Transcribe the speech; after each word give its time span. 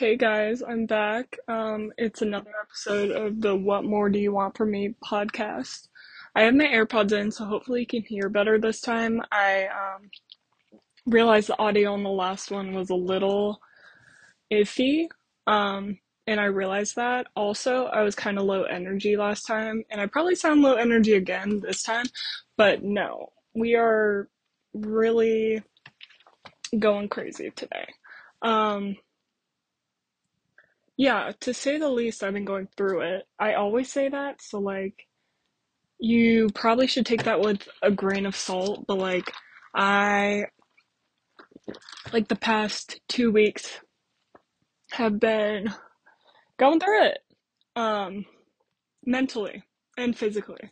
Hey 0.00 0.16
guys, 0.16 0.62
I'm 0.66 0.86
back. 0.86 1.38
Um, 1.46 1.92
it's 1.98 2.22
another 2.22 2.52
episode 2.62 3.10
of 3.10 3.42
the 3.42 3.54
What 3.54 3.84
More 3.84 4.08
Do 4.08 4.18
You 4.18 4.32
Want 4.32 4.56
From 4.56 4.70
Me 4.70 4.94
podcast. 5.04 5.88
I 6.34 6.44
have 6.44 6.54
my 6.54 6.64
AirPods 6.64 7.12
in, 7.12 7.30
so 7.30 7.44
hopefully 7.44 7.80
you 7.80 7.86
can 7.86 8.02
hear 8.04 8.30
better 8.30 8.58
this 8.58 8.80
time. 8.80 9.20
I 9.30 9.66
um, 9.66 10.08
realized 11.04 11.48
the 11.48 11.58
audio 11.58 11.92
on 11.92 12.02
the 12.02 12.08
last 12.08 12.50
one 12.50 12.72
was 12.72 12.88
a 12.88 12.94
little 12.94 13.60
iffy, 14.50 15.06
um, 15.46 15.98
and 16.26 16.40
I 16.40 16.44
realized 16.44 16.96
that. 16.96 17.26
Also, 17.36 17.84
I 17.84 18.00
was 18.00 18.14
kind 18.14 18.38
of 18.38 18.44
low 18.44 18.62
energy 18.62 19.18
last 19.18 19.42
time, 19.42 19.84
and 19.90 20.00
I 20.00 20.06
probably 20.06 20.34
sound 20.34 20.62
low 20.62 20.76
energy 20.76 21.12
again 21.12 21.60
this 21.60 21.82
time, 21.82 22.06
but 22.56 22.82
no, 22.82 23.32
we 23.54 23.74
are 23.74 24.30
really 24.72 25.62
going 26.78 27.10
crazy 27.10 27.50
today. 27.54 27.86
Um, 28.40 28.96
yeah, 31.00 31.32
to 31.40 31.54
say 31.54 31.78
the 31.78 31.88
least, 31.88 32.22
I've 32.22 32.34
been 32.34 32.44
going 32.44 32.68
through 32.76 33.00
it. 33.00 33.22
I 33.38 33.54
always 33.54 33.90
say 33.90 34.10
that, 34.10 34.42
so 34.42 34.58
like, 34.58 35.06
you 35.98 36.50
probably 36.54 36.86
should 36.86 37.06
take 37.06 37.22
that 37.22 37.40
with 37.40 37.66
a 37.82 37.90
grain 37.90 38.26
of 38.26 38.36
salt, 38.36 38.84
but 38.86 38.98
like, 38.98 39.32
I, 39.74 40.44
like, 42.12 42.28
the 42.28 42.36
past 42.36 43.00
two 43.08 43.32
weeks 43.32 43.80
have 44.90 45.18
been 45.18 45.72
going 46.58 46.80
through 46.80 47.06
it, 47.06 47.18
um, 47.76 48.26
mentally 49.06 49.62
and 49.96 50.14
physically. 50.14 50.70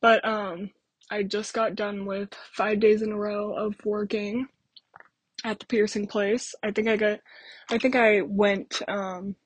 But, 0.00 0.26
um, 0.26 0.70
I 1.08 1.22
just 1.22 1.54
got 1.54 1.76
done 1.76 2.04
with 2.04 2.30
five 2.52 2.80
days 2.80 3.02
in 3.02 3.12
a 3.12 3.16
row 3.16 3.54
of 3.54 3.76
working 3.84 4.48
at 5.44 5.60
the 5.60 5.66
piercing 5.66 6.08
place. 6.08 6.52
I 6.64 6.72
think 6.72 6.88
I 6.88 6.96
got, 6.96 7.20
I 7.70 7.78
think 7.78 7.94
I 7.94 8.22
went, 8.22 8.82
um, 8.88 9.36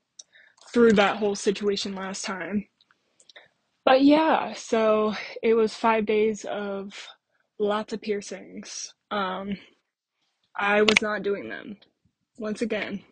through 0.73 0.93
that 0.93 1.17
whole 1.17 1.35
situation 1.37 1.95
last 1.95 2.25
time. 2.25 2.67
But 3.85 4.03
yeah, 4.03 4.53
so 4.55 5.15
it 5.43 5.55
was 5.55 5.75
five 5.75 6.07
days 6.07 6.45
of 6.45 6.93
lots 7.59 7.93
of 7.93 8.03
piercings. 8.03 8.95
Um, 9.11 9.57
I 10.57 10.83
was 10.83 11.01
not 11.03 11.23
doing 11.23 11.49
them. 11.49 11.77
Once 12.39 12.63
again, 12.63 13.03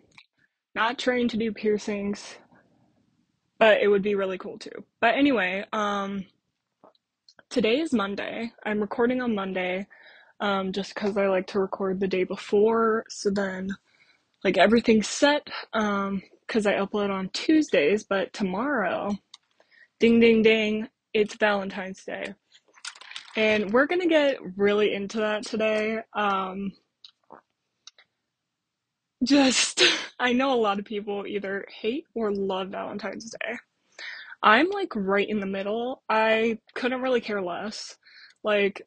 not 0.75 0.99
trained 0.99 1.31
to 1.31 1.37
do 1.37 1.53
piercings, 1.53 2.37
but 3.59 3.81
it 3.81 3.89
would 3.89 4.03
be 4.03 4.15
really 4.15 4.39
cool 4.39 4.59
too. 4.59 4.85
But 5.01 5.15
anyway, 5.15 5.65
um, 5.73 6.27
today 7.51 7.81
is 7.81 7.93
Monday. 7.93 8.53
I'm 8.65 8.81
recording 8.81 9.23
on 9.23 9.35
Monday, 9.35 9.87
um, 10.41 10.73
just 10.73 10.95
because 10.95 11.17
I 11.17 11.29
like 11.29 11.47
to 11.49 11.61
record 11.61 12.01
the 12.01 12.09
day 12.09 12.25
before, 12.25 13.05
so 13.09 13.31
then 13.31 13.71
like 14.45 14.59
everything's 14.59 15.09
set. 15.09 15.47
Um, 15.73 16.23
because 16.47 16.67
I 16.67 16.75
upload 16.75 17.11
on 17.11 17.31
Tuesdays, 17.31 18.05
but 18.05 18.33
tomorrow, 18.33 19.17
ding 20.01 20.21
ding 20.21 20.43
ding, 20.43 20.89
it's 21.13 21.37
Valentine's 21.37 22.05
Day. 22.05 22.35
And 23.37 23.73
we're 23.73 23.87
gonna 23.87 24.07
get 24.07 24.39
really 24.57 24.93
into 24.95 25.19
that 25.19 25.45
today. 25.45 26.01
Um, 26.15 26.73
just, 29.25 29.83
I 30.19 30.33
know 30.33 30.55
a 30.55 30.61
lot 30.61 30.79
of 30.79 30.85
people 30.85 31.27
either 31.27 31.65
hate 31.81 32.07
or 32.15 32.33
love 32.33 32.69
Valentine's 32.69 33.31
Day. 33.31 33.57
I'm 34.43 34.69
like 34.71 34.93
right 34.95 35.29
in 35.29 35.41
the 35.41 35.47
middle. 35.47 36.03
I 36.09 36.59
couldn't 36.75 37.01
really 37.01 37.23
care 37.23 37.41
less. 37.41 37.97
Like, 38.43 38.83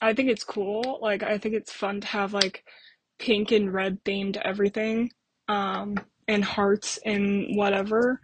I 0.00 0.14
think 0.14 0.30
it's 0.30 0.44
cool. 0.44 0.98
Like, 1.02 1.22
I 1.22 1.36
think 1.38 1.54
it's 1.54 1.72
fun 1.72 2.00
to 2.00 2.06
have 2.06 2.32
like 2.32 2.64
pink 3.18 3.52
and 3.52 3.72
red 3.72 4.02
themed 4.04 4.36
everything 4.38 5.10
um, 5.48 5.96
and 6.28 6.44
hearts 6.44 6.98
and 7.04 7.56
whatever. 7.56 8.20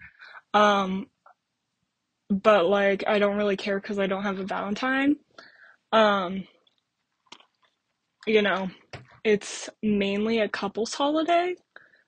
Um, 0.55 1.07
but 2.31 2.67
like 2.67 3.05
I 3.07 3.19
don't 3.19 3.37
really 3.37 3.57
care 3.57 3.81
because 3.81 3.99
I 3.99 4.07
don't 4.07 4.23
have 4.23 4.39
a 4.39 4.45
Valentine. 4.45 5.17
Um, 5.93 6.45
you 8.27 8.43
know, 8.43 8.71
it's 9.25 9.69
mainly 9.83 10.39
a 10.39 10.49
couples 10.49 10.95
holiday. 10.95 11.55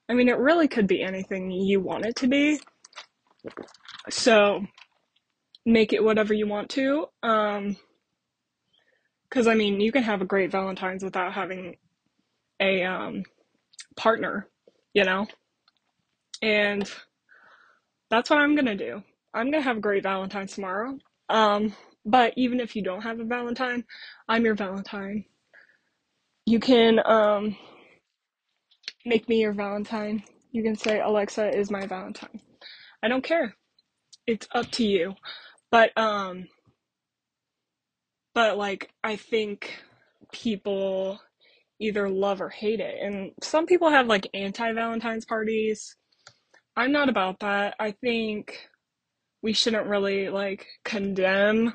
I 0.08 0.14
mean, 0.14 0.28
it 0.28 0.38
really 0.38 0.68
could 0.68 0.86
be 0.86 1.02
anything 1.02 1.50
you 1.50 1.80
want 1.80 2.06
it 2.06 2.16
to 2.16 2.28
be. 2.28 2.60
So 4.10 4.64
make 5.66 5.92
it 5.92 6.04
whatever 6.04 6.34
you 6.34 6.46
want 6.46 6.70
to. 6.70 7.06
Um, 7.22 7.76
because 9.28 9.46
I 9.48 9.54
mean, 9.54 9.80
you 9.80 9.90
can 9.90 10.04
have 10.04 10.22
a 10.22 10.26
great 10.26 10.52
Valentine's 10.52 11.02
without 11.02 11.32
having 11.32 11.76
a 12.60 12.84
um, 12.84 13.24
partner 13.96 14.48
you 14.94 15.04
know? 15.04 15.26
And 16.42 16.90
that's 18.10 18.30
what 18.30 18.38
I'm 18.38 18.54
gonna 18.54 18.76
do. 18.76 19.02
I'm 19.34 19.50
gonna 19.50 19.62
have 19.62 19.78
a 19.78 19.80
great 19.80 20.02
Valentine's 20.02 20.54
tomorrow. 20.54 20.98
Um, 21.28 21.74
but 22.04 22.34
even 22.36 22.60
if 22.60 22.76
you 22.76 22.82
don't 22.82 23.02
have 23.02 23.20
a 23.20 23.24
Valentine, 23.24 23.84
I'm 24.28 24.44
your 24.44 24.54
Valentine. 24.54 25.24
You 26.46 26.60
can 26.60 27.00
um, 27.06 27.56
make 29.04 29.28
me 29.28 29.40
your 29.40 29.52
Valentine. 29.52 30.22
You 30.52 30.62
can 30.62 30.76
say 30.76 31.00
Alexa 31.00 31.56
is 31.56 31.70
my 31.70 31.86
Valentine. 31.86 32.40
I 33.02 33.08
don't 33.08 33.24
care. 33.24 33.54
It's 34.26 34.48
up 34.54 34.70
to 34.72 34.84
you. 34.84 35.14
But 35.70 35.96
um 35.98 36.46
but 38.34 38.56
like 38.56 38.90
I 39.02 39.16
think 39.16 39.82
people 40.32 41.20
either 41.84 42.08
love 42.08 42.40
or 42.40 42.48
hate 42.48 42.80
it. 42.80 42.96
And 43.00 43.32
some 43.42 43.66
people 43.66 43.90
have 43.90 44.06
like 44.06 44.28
anti 44.34 44.72
Valentine's 44.72 45.24
parties. 45.24 45.96
I'm 46.76 46.92
not 46.92 47.08
about 47.08 47.40
that. 47.40 47.74
I 47.78 47.92
think 47.92 48.58
we 49.42 49.52
shouldn't 49.52 49.86
really 49.86 50.28
like 50.30 50.66
condemn 50.84 51.74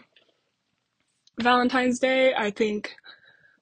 Valentine's 1.39 1.99
Day. 1.99 2.33
I 2.33 2.51
think 2.51 2.95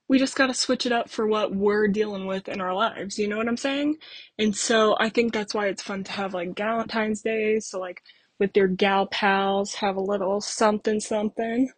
we 0.08 0.18
just 0.18 0.36
got 0.36 0.46
to 0.46 0.54
switch 0.54 0.86
it 0.86 0.92
up 0.92 1.10
for 1.10 1.26
what 1.26 1.54
we're 1.54 1.88
dealing 1.88 2.26
with 2.26 2.48
in 2.48 2.60
our 2.60 2.74
lives. 2.74 3.18
You 3.18 3.28
know 3.28 3.36
what 3.36 3.48
I'm 3.48 3.58
saying? 3.58 3.98
And 4.38 4.56
so 4.56 4.96
I 4.98 5.10
think 5.10 5.32
that's 5.32 5.54
why 5.54 5.66
it's 5.68 5.82
fun 5.82 6.02
to 6.04 6.12
have 6.12 6.32
like 6.32 6.56
Valentine's 6.56 7.20
Day. 7.20 7.60
So, 7.60 7.78
like, 7.78 8.02
with 8.38 8.56
your 8.56 8.68
gal 8.68 9.06
pals, 9.06 9.74
have 9.74 9.96
a 9.96 10.00
little 10.00 10.40
something 10.40 11.00
something. 11.00 11.70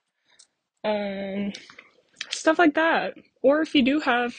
Um, 0.85 1.53
stuff 2.31 2.59
like 2.59 2.75
that. 2.75 3.15
Or 3.43 3.63
if 3.63 3.75
you 3.75 3.83
do 3.83 4.01
have, 4.01 4.35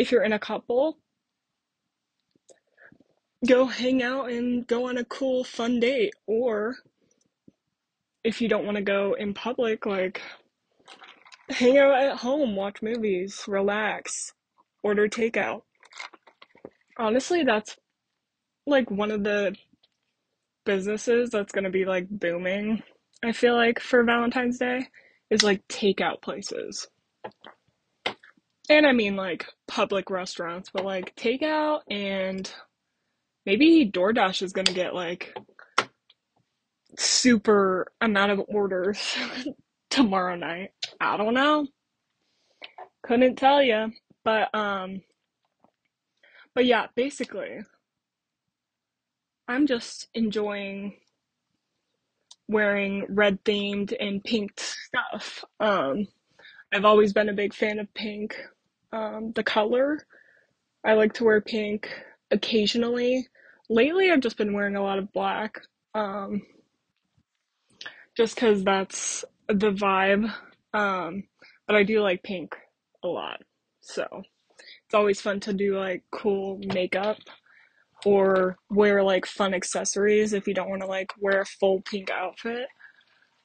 if 0.00 0.10
you're 0.10 0.24
in 0.24 0.32
a 0.32 0.38
couple, 0.38 0.96
go 3.46 3.66
hang 3.66 4.02
out 4.02 4.30
and 4.30 4.66
go 4.66 4.88
on 4.88 4.96
a 4.96 5.04
cool, 5.04 5.44
fun 5.44 5.78
date. 5.78 6.14
Or 6.26 6.76
if 8.24 8.40
you 8.40 8.48
don't 8.48 8.64
want 8.64 8.78
to 8.78 8.82
go 8.82 9.12
in 9.12 9.34
public, 9.34 9.84
like 9.84 10.22
hang 11.50 11.76
out 11.76 12.02
at 12.02 12.16
home, 12.16 12.56
watch 12.56 12.80
movies, 12.80 13.44
relax, 13.46 14.32
order 14.82 15.06
takeout. 15.06 15.64
Honestly, 16.98 17.44
that's 17.44 17.76
like 18.66 18.90
one 18.90 19.10
of 19.10 19.22
the 19.22 19.54
businesses 20.64 21.28
that's 21.28 21.52
going 21.52 21.64
to 21.64 21.70
be 21.70 21.84
like 21.84 22.08
booming, 22.08 22.82
I 23.22 23.32
feel 23.32 23.54
like, 23.54 23.80
for 23.80 24.02
Valentine's 24.02 24.58
Day 24.58 24.88
is 25.28 25.42
like 25.42 25.68
takeout 25.68 26.22
places. 26.22 26.88
And 28.70 28.86
I 28.86 28.92
mean 28.92 29.16
like 29.16 29.46
public 29.66 30.10
restaurants, 30.10 30.70
but 30.72 30.84
like 30.84 31.16
takeout 31.16 31.80
and 31.90 32.48
maybe 33.44 33.90
DoorDash 33.92 34.42
is 34.42 34.52
gonna 34.52 34.72
get 34.72 34.94
like 34.94 35.36
super 36.96 37.90
amount 38.00 38.30
of 38.30 38.42
orders 38.46 39.16
tomorrow 39.90 40.36
night. 40.36 40.70
I 41.00 41.16
don't 41.16 41.34
know. 41.34 41.66
Couldn't 43.02 43.34
tell 43.34 43.60
you, 43.60 43.90
but 44.24 44.54
um 44.54 45.02
but 46.54 46.64
yeah, 46.64 46.86
basically 46.94 47.64
I'm 49.48 49.66
just 49.66 50.06
enjoying 50.14 50.94
wearing 52.46 53.04
red 53.08 53.42
themed 53.42 53.92
and 53.98 54.22
pink 54.22 54.52
stuff. 54.60 55.44
Um 55.58 56.06
I've 56.72 56.84
always 56.84 57.12
been 57.12 57.28
a 57.28 57.34
big 57.34 57.52
fan 57.52 57.80
of 57.80 57.92
pink 57.94 58.36
um, 58.92 59.32
the 59.34 59.42
color. 59.42 60.06
I 60.84 60.94
like 60.94 61.12
to 61.14 61.24
wear 61.24 61.40
pink 61.40 61.88
occasionally. 62.30 63.28
Lately, 63.68 64.10
I've 64.10 64.20
just 64.20 64.36
been 64.36 64.52
wearing 64.52 64.76
a 64.76 64.82
lot 64.82 64.98
of 64.98 65.12
black, 65.12 65.60
um, 65.94 66.42
just 68.16 68.34
because 68.34 68.64
that's 68.64 69.24
the 69.48 69.70
vibe. 69.70 70.32
Um, 70.72 71.24
but 71.66 71.76
I 71.76 71.82
do 71.82 72.00
like 72.00 72.22
pink 72.22 72.56
a 73.04 73.08
lot, 73.08 73.40
so 73.80 74.22
it's 74.86 74.94
always 74.94 75.20
fun 75.20 75.40
to 75.40 75.52
do 75.52 75.78
like 75.78 76.02
cool 76.10 76.60
makeup 76.64 77.18
or 78.04 78.56
wear 78.70 79.02
like 79.02 79.26
fun 79.26 79.54
accessories 79.54 80.32
if 80.32 80.48
you 80.48 80.54
don't 80.54 80.70
want 80.70 80.82
to 80.82 80.88
like 80.88 81.12
wear 81.20 81.42
a 81.42 81.46
full 81.46 81.80
pink 81.82 82.10
outfit. 82.10 82.66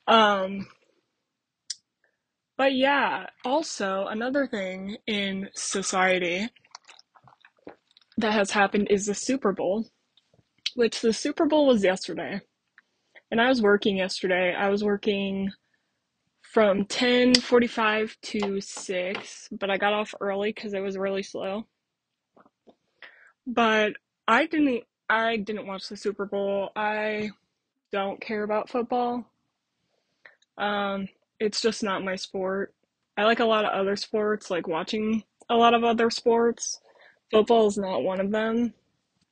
Um, 0.08 0.68
but 2.58 2.74
yeah, 2.74 3.28
also 3.44 4.08
another 4.08 4.48
thing 4.48 4.98
in 5.08 5.50
society 5.54 6.50
that 8.18 8.34
has 8.34 8.52
happened 8.52 8.88
is 8.90 9.06
the 9.06 9.16
Super 9.16 9.52
Bowl, 9.52 9.86
which 10.76 11.02
the 11.02 11.14
Super 11.14 11.46
Bowl 11.46 11.68
was 11.68 11.84
yesterday. 11.84 12.40
And 13.32 13.42
I 13.42 13.50
was 13.50 13.62
working 13.62 13.98
yesterday. 13.98 14.54
I 14.54 14.70
was 14.70 14.84
working 14.84 15.52
from 16.54 16.86
10:45 16.86 18.16
to 18.22 18.62
6, 18.62 19.50
but 19.52 19.70
I 19.70 19.78
got 19.78 19.94
off 19.94 20.14
early 20.22 20.54
cuz 20.54 20.74
it 20.74 20.80
was 20.80 20.98
really 20.98 21.24
slow. 21.24 21.68
But 23.46 23.94
I 24.28 24.46
didn't 24.46 24.86
I 25.10 25.38
didn't 25.38 25.68
watch 25.68 25.90
the 25.90 25.98
Super 25.98 26.26
Bowl. 26.26 26.72
I 26.76 27.32
don't 27.92 28.20
care 28.22 28.44
about 28.44 28.70
football. 28.70 29.30
Um, 30.58 31.10
it's 31.40 31.62
just 31.62 31.84
not 31.84 32.04
my 32.04 32.16
sport. 32.16 32.74
I 33.18 33.24
like 33.24 33.40
a 33.40 33.46
lot 33.46 33.66
of 33.66 33.72
other 33.72 33.96
sports, 33.96 34.50
like 34.50 34.68
watching 34.68 35.24
a 35.50 35.56
lot 35.56 35.74
of 35.74 35.84
other 35.84 36.10
sports. 36.10 36.80
Football 37.32 37.68
is 37.68 37.78
not 37.78 38.04
one 38.04 38.20
of 38.20 38.32
them. 38.32 38.74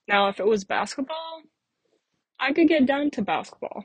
Now, 0.07 0.27
if 0.29 0.39
it 0.39 0.47
was 0.47 0.63
basketball, 0.63 1.43
I 2.39 2.53
could 2.53 2.67
get 2.67 2.85
down 2.85 3.11
to 3.11 3.21
basketball. 3.21 3.83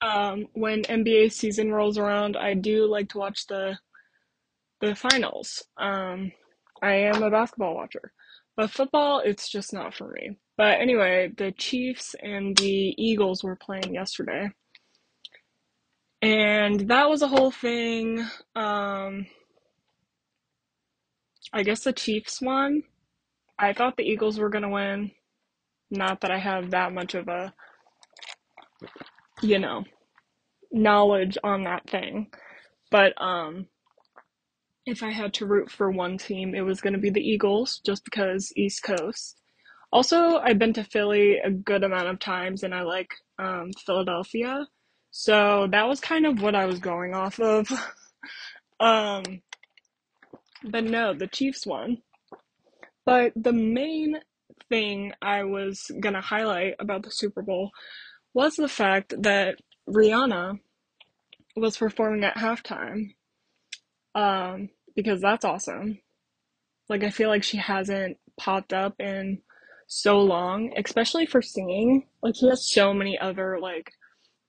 Um, 0.00 0.46
when 0.52 0.82
NBA 0.82 1.32
season 1.32 1.72
rolls 1.72 1.98
around, 1.98 2.36
I 2.36 2.54
do 2.54 2.86
like 2.86 3.08
to 3.10 3.18
watch 3.18 3.46
the 3.46 3.78
the 4.80 4.94
finals. 4.94 5.64
Um, 5.78 6.32
I 6.82 6.92
am 6.94 7.22
a 7.22 7.30
basketball 7.30 7.74
watcher, 7.74 8.12
but 8.56 8.70
football, 8.70 9.20
it's 9.24 9.48
just 9.48 9.72
not 9.72 9.94
for 9.94 10.08
me. 10.08 10.36
But 10.56 10.80
anyway, 10.80 11.32
the 11.36 11.52
Chiefs 11.52 12.14
and 12.22 12.56
the 12.56 12.94
Eagles 12.98 13.42
were 13.42 13.56
playing 13.56 13.94
yesterday. 13.94 14.50
And 16.24 16.88
that 16.88 17.10
was 17.10 17.22
a 17.22 17.28
whole 17.28 17.50
thing. 17.50 18.26
Um, 18.56 19.26
I 21.52 21.62
guess 21.62 21.84
the 21.84 21.92
Chiefs 21.92 22.40
won. 22.40 22.82
I 23.58 23.74
thought 23.74 23.96
the 23.96 24.04
Eagles 24.04 24.38
were 24.38 24.48
going 24.48 24.62
to 24.62 24.70
win. 24.70 25.10
Not 25.90 26.22
that 26.22 26.30
I 26.30 26.38
have 26.38 26.70
that 26.70 26.92
much 26.94 27.14
of 27.14 27.28
a, 27.28 27.52
you 29.42 29.58
know, 29.58 29.84
knowledge 30.72 31.38
on 31.44 31.64
that 31.64 31.88
thing. 31.90 32.28
But 32.90 33.20
um 33.22 33.68
if 34.86 35.02
I 35.02 35.12
had 35.12 35.34
to 35.34 35.46
root 35.46 35.70
for 35.70 35.90
one 35.90 36.18
team, 36.18 36.54
it 36.54 36.62
was 36.62 36.80
going 36.80 36.92
to 36.94 36.98
be 36.98 37.10
the 37.10 37.20
Eagles 37.20 37.80
just 37.86 38.04
because 38.04 38.52
East 38.56 38.82
Coast. 38.82 39.40
Also, 39.92 40.38
I've 40.38 40.58
been 40.58 40.74
to 40.74 40.84
Philly 40.84 41.38
a 41.38 41.50
good 41.50 41.84
amount 41.84 42.08
of 42.08 42.18
times 42.18 42.62
and 42.64 42.74
I 42.74 42.82
like 42.82 43.08
um, 43.38 43.70
Philadelphia. 43.86 44.66
So 45.16 45.68
that 45.70 45.86
was 45.86 46.00
kind 46.00 46.26
of 46.26 46.42
what 46.42 46.56
I 46.56 46.66
was 46.66 46.80
going 46.80 47.14
off 47.14 47.38
of. 47.38 47.70
um, 48.80 49.22
but 50.64 50.82
no, 50.82 51.14
the 51.14 51.28
Chiefs 51.28 51.64
won. 51.64 51.98
But 53.06 53.32
the 53.36 53.52
main 53.52 54.16
thing 54.68 55.12
I 55.22 55.44
was 55.44 55.88
going 56.00 56.16
to 56.16 56.20
highlight 56.20 56.74
about 56.80 57.04
the 57.04 57.12
Super 57.12 57.42
Bowl 57.42 57.70
was 58.34 58.56
the 58.56 58.66
fact 58.66 59.14
that 59.22 59.60
Rihanna 59.88 60.58
was 61.54 61.76
performing 61.76 62.24
at 62.24 62.34
halftime. 62.36 63.14
Um, 64.16 64.70
because 64.96 65.20
that's 65.20 65.44
awesome. 65.44 66.00
Like 66.88 67.04
I 67.04 67.10
feel 67.10 67.28
like 67.28 67.44
she 67.44 67.58
hasn't 67.58 68.16
popped 68.36 68.72
up 68.72 68.96
in 68.98 69.42
so 69.86 70.18
long, 70.18 70.72
especially 70.76 71.26
for 71.26 71.40
singing. 71.40 72.08
Like 72.20 72.34
she 72.34 72.48
has 72.48 72.68
so 72.68 72.92
many 72.92 73.16
other 73.16 73.60
like 73.60 73.92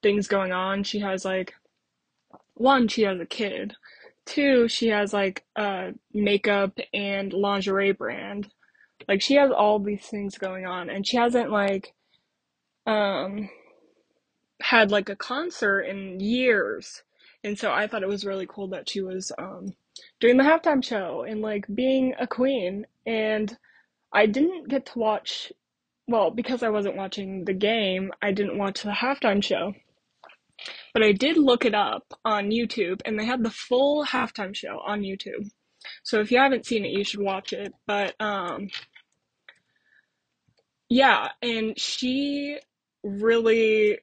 things 0.05 0.27
going 0.27 0.51
on. 0.51 0.83
She 0.83 0.99
has 0.99 1.25
like 1.25 1.55
one, 2.53 2.87
she 2.87 3.01
has 3.01 3.19
a 3.19 3.25
kid. 3.25 3.73
Two, 4.23 4.67
she 4.67 4.89
has 4.89 5.13
like 5.13 5.43
a 5.55 5.93
makeup 6.13 6.77
and 6.93 7.33
lingerie 7.33 7.91
brand. 7.91 8.51
Like 9.07 9.23
she 9.23 9.33
has 9.33 9.49
all 9.49 9.79
these 9.79 10.05
things 10.05 10.37
going 10.37 10.67
on 10.67 10.91
and 10.91 11.07
she 11.07 11.17
hasn't 11.17 11.49
like 11.49 11.95
um 12.85 13.49
had 14.61 14.91
like 14.91 15.09
a 15.09 15.15
concert 15.15 15.81
in 15.81 16.19
years. 16.19 17.01
And 17.43 17.57
so 17.57 17.71
I 17.71 17.87
thought 17.87 18.03
it 18.03 18.07
was 18.07 18.25
really 18.25 18.45
cool 18.47 18.67
that 18.67 18.87
she 18.87 19.01
was 19.01 19.31
um 19.39 19.73
doing 20.19 20.37
the 20.37 20.43
halftime 20.43 20.83
show 20.83 21.23
and 21.27 21.41
like 21.41 21.65
being 21.73 22.13
a 22.19 22.27
queen. 22.27 22.85
And 23.07 23.57
I 24.13 24.27
didn't 24.27 24.69
get 24.69 24.85
to 24.85 24.99
watch, 24.99 25.51
well, 26.07 26.29
because 26.29 26.61
I 26.61 26.69
wasn't 26.69 26.95
watching 26.95 27.45
the 27.45 27.53
game, 27.53 28.11
I 28.21 28.33
didn't 28.33 28.59
watch 28.59 28.83
the 28.83 28.91
halftime 28.91 29.43
show. 29.43 29.73
But 30.93 31.03
I 31.03 31.11
did 31.11 31.37
look 31.37 31.65
it 31.65 31.75
up 31.75 32.13
on 32.23 32.51
YouTube 32.51 33.01
and 33.05 33.19
they 33.19 33.25
had 33.25 33.43
the 33.43 33.51
full 33.51 34.05
halftime 34.05 34.55
show 34.55 34.79
on 34.85 35.01
YouTube. 35.01 35.49
So 36.03 36.19
if 36.19 36.31
you 36.31 36.39
haven't 36.39 36.65
seen 36.65 36.85
it, 36.85 36.91
you 36.91 37.03
should 37.03 37.19
watch 37.21 37.53
it. 37.53 37.73
But 37.85 38.15
um 38.19 38.69
yeah, 40.89 41.29
and 41.41 41.79
she 41.79 42.59
really 43.03 43.99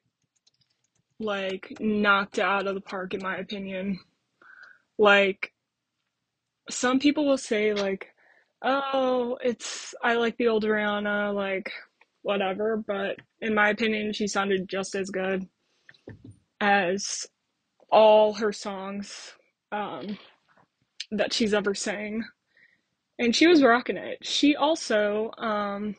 like 1.18 1.76
knocked 1.80 2.38
it 2.38 2.44
out 2.44 2.66
of 2.66 2.74
the 2.74 2.80
park 2.80 3.14
in 3.14 3.22
my 3.22 3.36
opinion. 3.36 4.00
Like 4.98 5.52
some 6.70 6.98
people 6.98 7.26
will 7.26 7.38
say 7.38 7.72
like, 7.74 8.08
"Oh, 8.62 9.38
it's 9.42 9.94
I 10.02 10.14
like 10.14 10.36
the 10.36 10.48
old 10.48 10.64
Rihanna, 10.64 11.34
like 11.34 11.72
whatever," 12.22 12.76
but 12.86 13.16
in 13.40 13.54
my 13.54 13.70
opinion, 13.70 14.12
she 14.12 14.26
sounded 14.26 14.68
just 14.68 14.94
as 14.94 15.10
good 15.10 15.48
as 16.62 17.26
all 17.90 18.34
her 18.34 18.52
songs 18.52 19.32
um, 19.72 20.16
that 21.10 21.32
she's 21.32 21.52
ever 21.52 21.74
sang, 21.74 22.22
and 23.18 23.34
she 23.34 23.48
was 23.48 23.62
rocking 23.62 23.96
it. 23.96 24.18
She 24.22 24.54
also 24.54 25.32
um, 25.38 25.96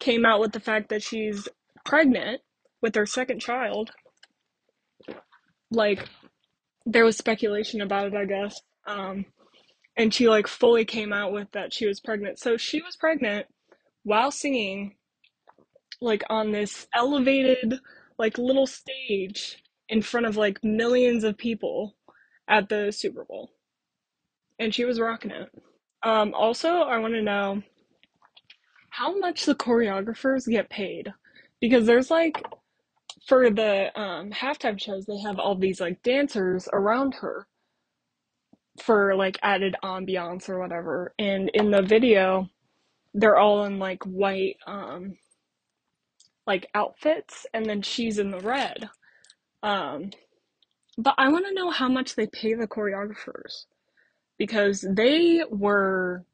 came 0.00 0.24
out 0.24 0.40
with 0.40 0.52
the 0.52 0.60
fact 0.60 0.88
that 0.88 1.02
she's 1.02 1.46
pregnant 1.84 2.40
with 2.80 2.94
her 2.94 3.04
second 3.04 3.40
child. 3.40 3.90
Like 5.70 6.08
there 6.86 7.04
was 7.04 7.18
speculation 7.18 7.82
about 7.82 8.06
it, 8.06 8.14
I 8.14 8.24
guess. 8.24 8.60
Um, 8.86 9.26
and 9.94 10.12
she 10.14 10.26
like 10.28 10.46
fully 10.46 10.86
came 10.86 11.12
out 11.12 11.32
with 11.32 11.50
that 11.52 11.74
she 11.74 11.86
was 11.86 12.00
pregnant. 12.00 12.38
So 12.38 12.56
she 12.56 12.80
was 12.80 12.96
pregnant 12.96 13.46
while 14.04 14.30
singing 14.30 14.96
like 16.00 16.22
on 16.30 16.52
this 16.52 16.86
elevated 16.94 17.78
like 18.18 18.38
little 18.38 18.66
stage 18.66 19.62
in 19.88 20.02
front 20.02 20.26
of 20.26 20.36
like 20.36 20.62
millions 20.62 21.24
of 21.24 21.38
people 21.38 21.96
at 22.48 22.68
the 22.68 22.92
Super 22.92 23.24
Bowl. 23.24 23.50
And 24.58 24.74
she 24.74 24.84
was 24.84 25.00
rocking 25.00 25.30
it. 25.30 25.50
Um, 26.02 26.34
also, 26.34 26.68
I 26.68 26.98
want 26.98 27.14
to 27.14 27.22
know 27.22 27.62
how 28.90 29.16
much 29.18 29.44
the 29.44 29.54
choreographers 29.54 30.48
get 30.48 30.70
paid 30.70 31.12
because 31.60 31.86
there's 31.86 32.10
like 32.10 32.42
for 33.26 33.50
the 33.50 33.98
um, 33.98 34.30
halftime 34.30 34.80
shows 34.80 35.06
they 35.06 35.18
have 35.18 35.38
all 35.38 35.54
these 35.54 35.80
like 35.80 36.02
dancers 36.02 36.68
around 36.72 37.14
her 37.14 37.46
for 38.82 39.14
like 39.14 39.38
added 39.42 39.76
ambiance 39.82 40.48
or 40.48 40.58
whatever. 40.58 41.12
And 41.18 41.50
in 41.54 41.70
the 41.70 41.82
video, 41.82 42.48
they're 43.14 43.36
all 43.36 43.64
in 43.64 43.78
like 43.78 44.02
white 44.04 44.56
um 44.66 45.16
like 46.48 46.68
outfits 46.74 47.46
and 47.54 47.66
then 47.66 47.82
she's 47.82 48.18
in 48.18 48.32
the 48.32 48.40
red. 48.40 48.90
Um 49.62 50.10
but 50.98 51.14
I 51.18 51.28
want 51.28 51.46
to 51.46 51.54
know 51.54 51.70
how 51.70 51.88
much 51.88 52.16
they 52.16 52.26
pay 52.26 52.54
the 52.54 52.66
choreographers 52.66 53.66
because 54.38 54.84
they 54.90 55.42
were 55.50 56.24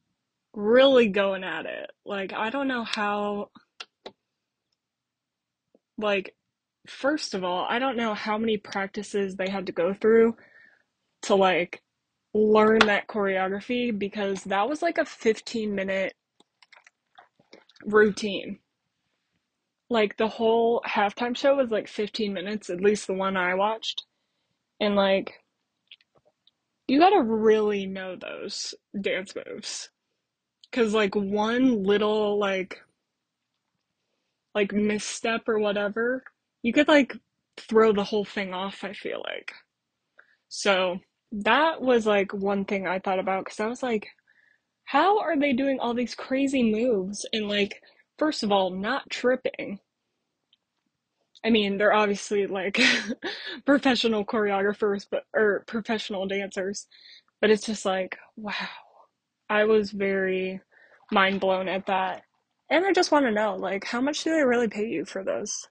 really 0.54 1.08
going 1.08 1.44
at 1.44 1.66
it. 1.66 1.90
Like 2.06 2.32
I 2.32 2.50
don't 2.50 2.68
know 2.68 2.84
how 2.84 3.50
like 5.98 6.34
first 6.86 7.34
of 7.34 7.44
all, 7.44 7.66
I 7.68 7.78
don't 7.78 7.96
know 7.96 8.14
how 8.14 8.38
many 8.38 8.56
practices 8.58 9.36
they 9.36 9.50
had 9.50 9.66
to 9.66 9.72
go 9.72 9.94
through 9.94 10.36
to 11.22 11.34
like 11.34 11.82
learn 12.34 12.80
that 12.86 13.08
choreography 13.08 13.96
because 13.96 14.44
that 14.44 14.68
was 14.68 14.82
like 14.82 14.98
a 14.98 15.04
15 15.04 15.74
minute 15.74 16.14
routine. 17.84 18.58
Like 19.90 20.16
the 20.16 20.28
whole 20.28 20.82
halftime 20.86 21.36
show 21.36 21.56
was 21.56 21.70
like 21.70 21.88
15 21.88 22.32
minutes, 22.32 22.70
at 22.70 22.80
least 22.80 23.06
the 23.06 23.14
one 23.14 23.36
I 23.36 23.54
watched. 23.54 24.04
And 24.80 24.96
like 24.96 25.34
you 26.86 26.98
gotta 26.98 27.22
really 27.22 27.86
know 27.86 28.16
those 28.16 28.74
dance 29.00 29.34
moves. 29.34 29.90
Cause 30.72 30.92
like 30.92 31.14
one 31.14 31.84
little 31.84 32.38
like 32.38 32.80
like 34.54 34.72
misstep 34.72 35.48
or 35.48 35.58
whatever, 35.58 36.24
you 36.62 36.72
could 36.72 36.88
like 36.88 37.14
throw 37.56 37.92
the 37.92 38.04
whole 38.04 38.24
thing 38.24 38.52
off, 38.54 38.84
I 38.84 38.92
feel 38.92 39.22
like. 39.24 39.52
So 40.48 40.98
that 41.32 41.80
was 41.80 42.06
like 42.06 42.32
one 42.32 42.64
thing 42.64 42.86
I 42.86 42.98
thought 42.98 43.18
about 43.18 43.44
because 43.44 43.60
I 43.60 43.66
was 43.66 43.82
like, 43.82 44.08
how 44.84 45.20
are 45.20 45.38
they 45.38 45.52
doing 45.52 45.78
all 45.80 45.94
these 45.94 46.14
crazy 46.14 46.62
moves 46.62 47.26
and 47.32 47.48
like, 47.48 47.82
first 48.18 48.42
of 48.42 48.52
all, 48.52 48.70
not 48.70 49.10
tripping? 49.10 49.80
I 51.44 51.50
mean, 51.50 51.76
they're 51.78 51.92
obviously 51.92 52.46
like 52.46 52.80
professional 53.66 54.24
choreographers, 54.24 55.06
but 55.10 55.24
or 55.34 55.64
professional 55.66 56.26
dancers, 56.26 56.86
but 57.40 57.50
it's 57.50 57.66
just 57.66 57.84
like, 57.84 58.16
wow. 58.36 58.54
I 59.48 59.64
was 59.64 59.90
very 59.90 60.60
mind 61.12 61.40
blown 61.40 61.68
at 61.68 61.86
that. 61.86 62.22
And 62.70 62.84
I 62.86 62.92
just 62.92 63.12
want 63.12 63.26
to 63.26 63.30
know, 63.30 63.56
like, 63.56 63.84
how 63.84 64.00
much 64.00 64.24
do 64.24 64.30
they 64.30 64.42
really 64.44 64.68
pay 64.68 64.86
you 64.86 65.04
for 65.04 65.22
those, 65.22 65.68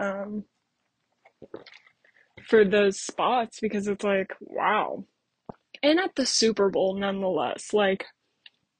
um, 0.00 0.44
for 2.48 2.64
those 2.64 2.98
spots? 3.00 3.60
Because 3.60 3.86
it's 3.88 4.04
like, 4.04 4.32
wow. 4.40 5.04
And 5.82 6.00
at 6.00 6.14
the 6.16 6.24
Super 6.26 6.70
Bowl, 6.70 6.96
nonetheless, 6.96 7.74
like, 7.74 8.06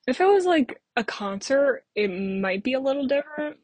if 0.07 0.21
it 0.21 0.27
was 0.27 0.45
like 0.45 0.81
a 0.97 1.05
concert, 1.05 1.85
it 1.95 2.09
might 2.09 2.63
be 2.63 2.75
a 2.75 2.81
little 2.81 3.07
different. 3.07 3.57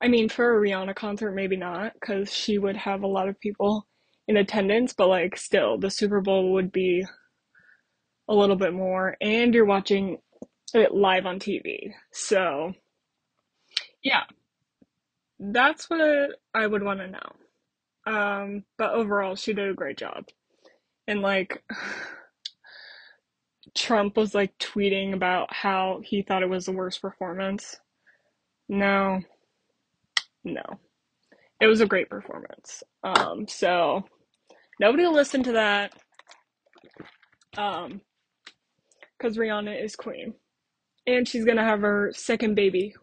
I 0.00 0.08
mean, 0.08 0.28
for 0.28 0.56
a 0.56 0.60
Rihanna 0.60 0.94
concert, 0.94 1.32
maybe 1.32 1.56
not, 1.56 1.92
because 1.94 2.32
she 2.32 2.58
would 2.58 2.76
have 2.76 3.02
a 3.02 3.06
lot 3.08 3.28
of 3.28 3.38
people 3.38 3.86
in 4.26 4.36
attendance, 4.36 4.94
but 4.94 5.08
like, 5.08 5.36
still, 5.36 5.78
the 5.78 5.90
Super 5.90 6.20
Bowl 6.20 6.52
would 6.54 6.72
be 6.72 7.04
a 8.28 8.34
little 8.34 8.56
bit 8.56 8.72
more, 8.72 9.16
and 9.20 9.54
you're 9.54 9.66
watching 9.66 10.18
it 10.72 10.94
live 10.94 11.26
on 11.26 11.38
TV. 11.38 11.90
So, 12.12 12.72
yeah, 14.02 14.22
that's 15.38 15.90
what 15.90 16.00
I 16.54 16.66
would 16.66 16.82
want 16.82 17.00
to 17.00 17.08
know. 17.08 17.32
Um, 18.06 18.64
but 18.78 18.92
overall, 18.92 19.36
she 19.36 19.52
did 19.52 19.68
a 19.68 19.74
great 19.74 19.98
job. 19.98 20.24
And 21.06 21.20
like, 21.20 21.62
Trump 23.74 24.16
was 24.16 24.34
like 24.34 24.56
tweeting 24.58 25.14
about 25.14 25.52
how 25.52 26.00
he 26.04 26.22
thought 26.22 26.42
it 26.42 26.48
was 26.48 26.66
the 26.66 26.72
worst 26.72 27.00
performance. 27.00 27.78
No, 28.68 29.20
no, 30.44 30.62
it 31.60 31.66
was 31.66 31.80
a 31.80 31.86
great 31.86 32.08
performance. 32.08 32.82
Um, 33.02 33.46
so 33.48 34.04
nobody 34.80 35.04
will 35.04 35.14
listen 35.14 35.42
to 35.44 35.52
that. 35.52 35.92
Um, 37.56 38.00
because 39.18 39.36
Rihanna 39.36 39.82
is 39.84 39.96
queen, 39.96 40.34
and 41.06 41.28
she's 41.28 41.44
gonna 41.44 41.64
have 41.64 41.80
her 41.82 42.12
second 42.14 42.54
baby. 42.54 42.94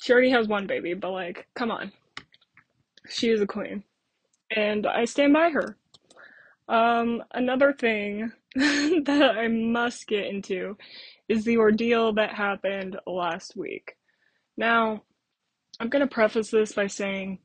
She 0.00 0.12
already 0.12 0.30
has 0.30 0.48
one 0.48 0.66
baby, 0.66 0.94
but 0.94 1.10
like, 1.10 1.46
come 1.54 1.70
on, 1.70 1.92
she 3.08 3.30
is 3.30 3.40
a 3.40 3.46
queen, 3.46 3.84
and 4.54 4.86
I 4.86 5.04
stand 5.04 5.32
by 5.34 5.50
her. 5.50 5.76
Um, 6.68 7.22
another 7.32 7.72
thing 7.72 8.32
that 8.56 9.34
I 9.36 9.48
must 9.48 10.06
get 10.06 10.26
into 10.26 10.76
is 11.28 11.44
the 11.44 11.58
ordeal 11.58 12.14
that 12.14 12.34
happened 12.34 12.96
last 13.06 13.56
week. 13.56 13.92
Now, 14.56 15.04
I'm 15.78 15.88
going 15.88 16.06
to 16.06 16.12
preface 16.12 16.50
this 16.50 16.72
by 16.72 16.88
saying 16.88 17.38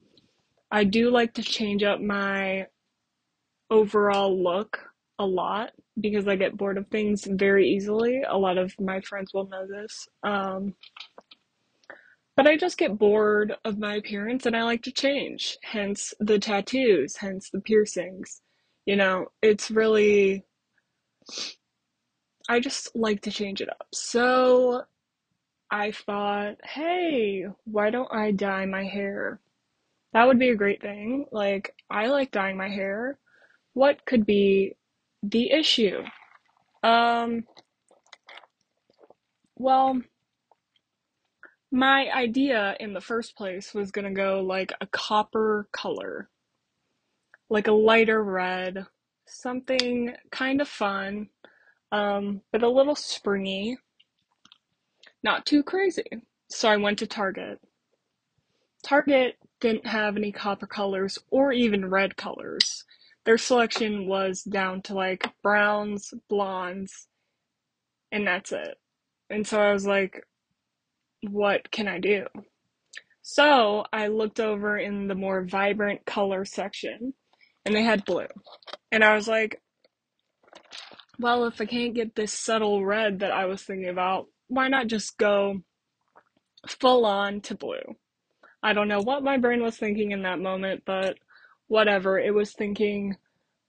I 0.71 0.83
do 0.83 1.11
like 1.11 1.35
to 1.35 1.43
change 1.43 1.83
up 1.83 2.01
my 2.01 2.67
overall 3.69 4.41
look 4.41 4.79
a 5.19 5.25
lot 5.25 5.71
because 5.99 6.27
I 6.27 6.35
get 6.35 6.57
bored 6.57 6.77
of 6.77 6.87
things 6.87 7.25
very 7.29 7.69
easily. 7.69 8.23
A 8.27 8.37
lot 8.37 8.57
of 8.57 8.73
my 8.79 8.99
friends 9.01 9.31
will 9.33 9.47
know 9.47 9.65
this. 9.67 10.07
Um, 10.23 10.73
but 12.35 12.47
I 12.47 12.57
just 12.57 12.77
get 12.77 12.97
bored 12.97 13.55
of 13.63 13.79
my 13.79 13.95
appearance 13.95 14.45
and 14.45 14.55
I 14.55 14.63
like 14.63 14.83
to 14.83 14.91
change. 14.91 15.57
Hence 15.63 16.13
the 16.19 16.37
tattoos, 16.37 17.15
hence 17.17 17.49
the 17.49 17.61
piercings. 17.61 18.41
You 18.85 18.97
know, 18.97 19.27
it's 19.41 19.71
really. 19.71 20.43
I 22.47 22.59
just 22.59 22.95
like 22.95 23.21
to 23.21 23.31
change 23.31 23.61
it 23.61 23.69
up. 23.69 23.87
So 23.93 24.83
I 25.71 25.91
thought, 25.91 26.57
hey, 26.63 27.47
why 27.65 27.89
don't 27.89 28.11
I 28.13 28.31
dye 28.31 28.65
my 28.65 28.83
hair? 28.83 29.39
That 30.13 30.27
would 30.27 30.39
be 30.39 30.49
a 30.49 30.55
great 30.55 30.81
thing. 30.81 31.25
Like, 31.31 31.75
I 31.89 32.07
like 32.07 32.31
dyeing 32.31 32.57
my 32.57 32.69
hair. 32.69 33.17
What 33.73 34.05
could 34.05 34.25
be 34.25 34.75
the 35.23 35.51
issue? 35.51 36.03
Um, 36.83 37.45
well, 39.57 39.99
my 41.71 42.09
idea 42.11 42.77
in 42.79 42.93
the 42.93 43.01
first 43.01 43.35
place 43.35 43.73
was 43.73 43.91
gonna 43.91 44.13
go 44.13 44.41
like 44.41 44.71
a 44.79 44.87
copper 44.87 45.67
color, 45.71 46.29
like 47.49 47.67
a 47.67 47.73
lighter 47.73 48.23
red, 48.23 48.85
something 49.27 50.15
kind 50.31 50.61
of 50.61 50.67
fun, 50.67 51.29
um, 51.91 52.41
but 52.51 52.63
a 52.63 52.69
little 52.69 52.95
springy, 52.95 53.77
not 55.23 55.45
too 55.45 55.63
crazy. 55.63 56.05
So 56.49 56.69
I 56.69 56.77
went 56.77 56.99
to 56.99 57.07
Target. 57.07 57.59
Target 58.83 59.35
didn't 59.59 59.87
have 59.87 60.15
any 60.15 60.31
copper 60.31 60.67
colors 60.67 61.17
or 61.31 61.51
even 61.51 61.89
red 61.89 62.15
colors. 62.17 62.83
Their 63.25 63.37
selection 63.37 64.07
was 64.07 64.43
down 64.43 64.83
to 64.83 64.93
like 64.93 65.27
browns, 65.41 66.13
blondes, 66.29 67.07
and 68.11 68.27
that's 68.27 68.51
it. 68.51 68.77
And 69.31 69.47
so 69.47 69.59
I 69.59 69.73
was 69.73 69.87
like, 69.87 70.23
what 71.21 71.71
can 71.71 71.87
I 71.87 71.99
do? 71.99 72.27
So 73.23 73.85
I 73.91 74.07
looked 74.07 74.39
over 74.39 74.77
in 74.77 75.07
the 75.07 75.15
more 75.15 75.43
vibrant 75.43 76.05
color 76.05 76.45
section 76.45 77.15
and 77.65 77.75
they 77.75 77.83
had 77.83 78.05
blue. 78.05 78.27
And 78.91 79.03
I 79.03 79.15
was 79.15 79.27
like, 79.27 79.61
well, 81.19 81.45
if 81.45 81.59
I 81.59 81.65
can't 81.65 81.93
get 81.93 82.15
this 82.15 82.33
subtle 82.33 82.85
red 82.85 83.19
that 83.19 83.31
I 83.31 83.45
was 83.45 83.63
thinking 83.63 83.89
about, 83.89 84.27
why 84.47 84.67
not 84.67 84.87
just 84.87 85.17
go 85.17 85.61
full 86.67 87.05
on 87.05 87.41
to 87.41 87.55
blue? 87.55 87.95
I 88.61 88.73
don't 88.73 88.87
know 88.87 89.01
what 89.01 89.23
my 89.23 89.37
brain 89.37 89.61
was 89.61 89.77
thinking 89.77 90.11
in 90.11 90.23
that 90.23 90.39
moment, 90.39 90.83
but 90.85 91.17
whatever. 91.67 92.19
It 92.19 92.33
was 92.33 92.53
thinking 92.53 93.15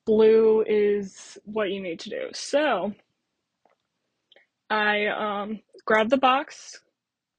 blue 0.04 0.62
is 0.66 1.38
what 1.44 1.70
you 1.70 1.80
need 1.82 2.00
to 2.00 2.10
do. 2.10 2.28
So 2.32 2.92
I 4.70 5.06
um, 5.06 5.60
grabbed 5.84 6.10
the 6.10 6.16
box, 6.16 6.80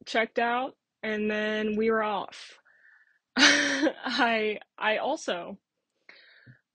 checked 0.05 0.39
out, 0.39 0.75
and 1.03 1.29
then 1.29 1.75
we 1.75 1.89
were 1.91 2.03
off. 2.03 2.59
I 3.37 4.59
I 4.77 4.97
also 4.97 5.57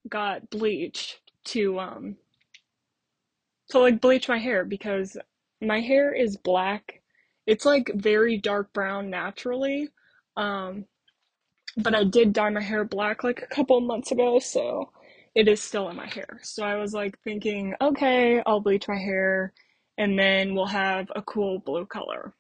got 0.09 0.51
bleach 0.51 1.19
to 1.45 1.79
um 1.79 2.17
to 3.71 3.79
like 3.79 4.01
bleach 4.01 4.29
my 4.29 4.39
hair 4.39 4.65
because 4.65 5.17
my 5.61 5.81
hair 5.81 6.13
is 6.13 6.37
black. 6.37 7.01
It's 7.47 7.65
like 7.65 7.91
very 7.95 8.37
dark 8.39 8.73
brown 8.73 9.11
naturally. 9.11 9.89
Um 10.37 10.87
but 11.77 11.95
I 11.95 12.05
did 12.05 12.33
dye 12.33 12.51
my 12.51 12.61
hair 12.63 12.85
black 12.85 13.25
like 13.25 13.43
a 13.43 13.55
couple 13.55 13.81
months 13.81 14.13
ago, 14.13 14.39
so 14.39 14.91
it 15.35 15.49
is 15.49 15.63
still 15.63 15.89
in 15.89 15.97
my 15.97 16.07
hair. 16.07 16.39
So 16.43 16.65
I 16.65 16.77
was 16.77 16.93
like 16.93 17.19
thinking, 17.21 17.75
okay, 17.81 18.43
I'll 18.45 18.61
bleach 18.61 18.89
my 18.89 18.99
hair 18.99 19.55
and 19.97 20.19
then 20.19 20.55
we'll 20.55 20.67
have 20.67 21.11
a 21.15 21.23
cool 21.23 21.59
blue 21.61 21.87
color. 21.87 22.35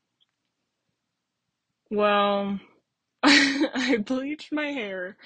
Well, 1.91 2.59
I 3.23 4.03
bleached 4.05 4.53
my 4.53 4.69
hair 4.69 5.17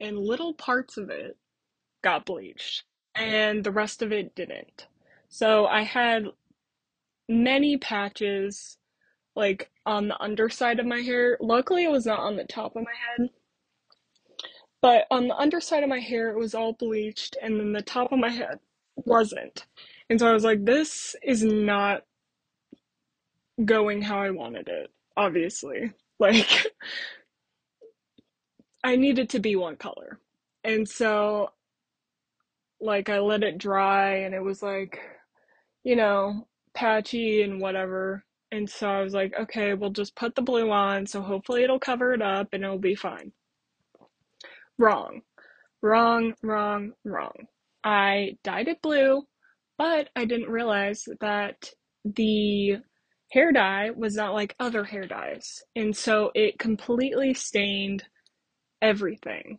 and 0.00 0.18
little 0.18 0.54
parts 0.54 0.96
of 0.96 1.10
it 1.10 1.36
got 2.06 2.24
bleached 2.24 2.84
and 3.16 3.64
the 3.64 3.72
rest 3.72 4.00
of 4.00 4.12
it 4.12 4.32
didn't. 4.36 4.86
So 5.28 5.66
I 5.66 5.82
had 5.82 6.26
many 7.28 7.76
patches 7.78 8.78
like 9.34 9.70
on 9.84 10.06
the 10.06 10.22
underside 10.22 10.78
of 10.78 10.86
my 10.86 11.00
hair. 11.00 11.36
Luckily, 11.40 11.82
it 11.82 11.90
was 11.90 12.06
not 12.06 12.20
on 12.20 12.36
the 12.36 12.44
top 12.44 12.76
of 12.76 12.84
my 12.84 12.92
head. 13.18 13.30
But 14.80 15.06
on 15.10 15.26
the 15.26 15.36
underside 15.36 15.82
of 15.82 15.88
my 15.88 15.98
hair, 15.98 16.30
it 16.30 16.38
was 16.38 16.54
all 16.54 16.74
bleached, 16.74 17.36
and 17.42 17.58
then 17.58 17.72
the 17.72 17.82
top 17.82 18.12
of 18.12 18.20
my 18.20 18.30
head 18.30 18.60
wasn't. 18.94 19.66
And 20.08 20.20
so 20.20 20.28
I 20.28 20.32
was 20.32 20.44
like, 20.44 20.64
this 20.64 21.16
is 21.24 21.42
not 21.42 22.04
going 23.64 24.00
how 24.00 24.20
I 24.20 24.30
wanted 24.30 24.68
it, 24.68 24.90
obviously. 25.16 25.92
Like, 26.18 26.72
I 28.82 28.96
needed 28.96 29.28
to 29.30 29.38
be 29.38 29.54
one 29.54 29.76
color. 29.76 30.18
And 30.64 30.88
so, 30.88 31.50
like, 32.80 33.08
I 33.08 33.18
let 33.20 33.42
it 33.42 33.58
dry, 33.58 34.16
and 34.18 34.34
it 34.34 34.42
was 34.42 34.62
like, 34.62 34.98
you 35.84 35.96
know, 35.96 36.46
patchy 36.74 37.42
and 37.42 37.60
whatever. 37.60 38.24
And 38.52 38.68
so 38.68 38.88
I 38.88 39.02
was 39.02 39.14
like, 39.14 39.34
okay, 39.38 39.74
we'll 39.74 39.90
just 39.90 40.14
put 40.16 40.34
the 40.34 40.42
blue 40.42 40.70
on, 40.70 41.06
so 41.06 41.22
hopefully 41.22 41.64
it'll 41.64 41.80
cover 41.80 42.12
it 42.12 42.22
up 42.22 42.48
and 42.52 42.64
it'll 42.64 42.78
be 42.78 42.94
fine. 42.94 43.32
Wrong. 44.78 45.22
Wrong, 45.82 46.34
wrong, 46.42 46.92
wrong. 47.04 47.46
I 47.84 48.36
dyed 48.42 48.68
it 48.68 48.82
blue, 48.82 49.22
but 49.78 50.08
I 50.16 50.24
didn't 50.24 50.50
realize 50.50 51.04
that 51.20 51.70
the 52.04 52.78
hair 53.30 53.52
dye 53.52 53.90
was 53.90 54.14
not 54.14 54.34
like 54.34 54.54
other 54.58 54.84
hair 54.84 55.06
dyes. 55.06 55.62
And 55.74 55.96
so 55.96 56.30
it 56.34 56.58
completely 56.58 57.34
stained 57.34 58.04
everything. 58.82 59.58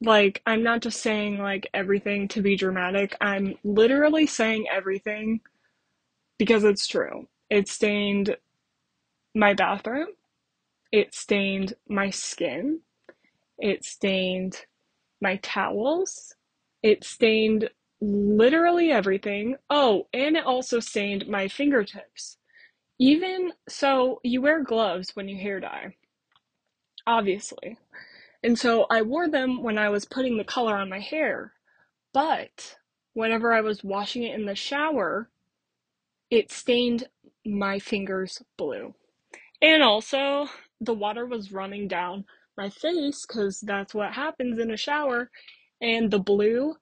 Like, 0.00 0.42
I'm 0.46 0.62
not 0.62 0.82
just 0.82 1.00
saying 1.02 1.38
like 1.38 1.68
everything 1.74 2.28
to 2.28 2.42
be 2.42 2.56
dramatic. 2.56 3.16
I'm 3.20 3.56
literally 3.64 4.26
saying 4.26 4.66
everything 4.72 5.40
because 6.38 6.64
it's 6.64 6.86
true. 6.86 7.28
It 7.50 7.68
stained 7.68 8.36
my 9.34 9.54
bathroom. 9.54 10.08
It 10.92 11.14
stained 11.14 11.74
my 11.88 12.10
skin. 12.10 12.80
It 13.58 13.84
stained 13.84 14.66
my 15.20 15.36
towels. 15.38 16.34
It 16.82 17.04
stained 17.04 17.70
literally 18.00 18.92
everything. 18.92 19.56
Oh, 19.70 20.08
and 20.12 20.36
it 20.36 20.44
also 20.44 20.80
stained 20.80 21.28
my 21.28 21.48
fingertips. 21.48 22.38
Even 22.98 23.52
so, 23.68 24.20
you 24.24 24.42
wear 24.42 24.62
gloves 24.62 25.10
when 25.14 25.28
you 25.28 25.38
hair 25.38 25.60
dye, 25.60 25.96
obviously. 27.06 27.78
And 28.46 28.56
so 28.56 28.86
I 28.88 29.02
wore 29.02 29.28
them 29.28 29.60
when 29.60 29.76
I 29.76 29.88
was 29.88 30.04
putting 30.04 30.36
the 30.36 30.44
color 30.44 30.76
on 30.76 30.88
my 30.88 31.00
hair. 31.00 31.54
But 32.14 32.76
whenever 33.12 33.52
I 33.52 33.60
was 33.60 33.82
washing 33.82 34.22
it 34.22 34.38
in 34.38 34.46
the 34.46 34.54
shower, 34.54 35.28
it 36.30 36.52
stained 36.52 37.08
my 37.44 37.80
fingers 37.80 38.40
blue. 38.56 38.94
And 39.60 39.82
also, 39.82 40.46
the 40.80 40.94
water 40.94 41.26
was 41.26 41.50
running 41.50 41.88
down 41.88 42.24
my 42.56 42.70
face 42.70 43.26
because 43.26 43.58
that's 43.58 43.92
what 43.92 44.12
happens 44.12 44.60
in 44.60 44.70
a 44.70 44.76
shower. 44.76 45.28
And 45.80 46.12
the 46.12 46.20
blue 46.20 46.76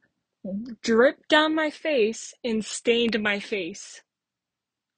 dripped 0.83 1.31
down 1.31 1.55
my 1.55 1.71
face 1.71 2.35
and 2.45 2.63
stained 2.63 3.19
my 3.23 3.41
face. 3.41 4.03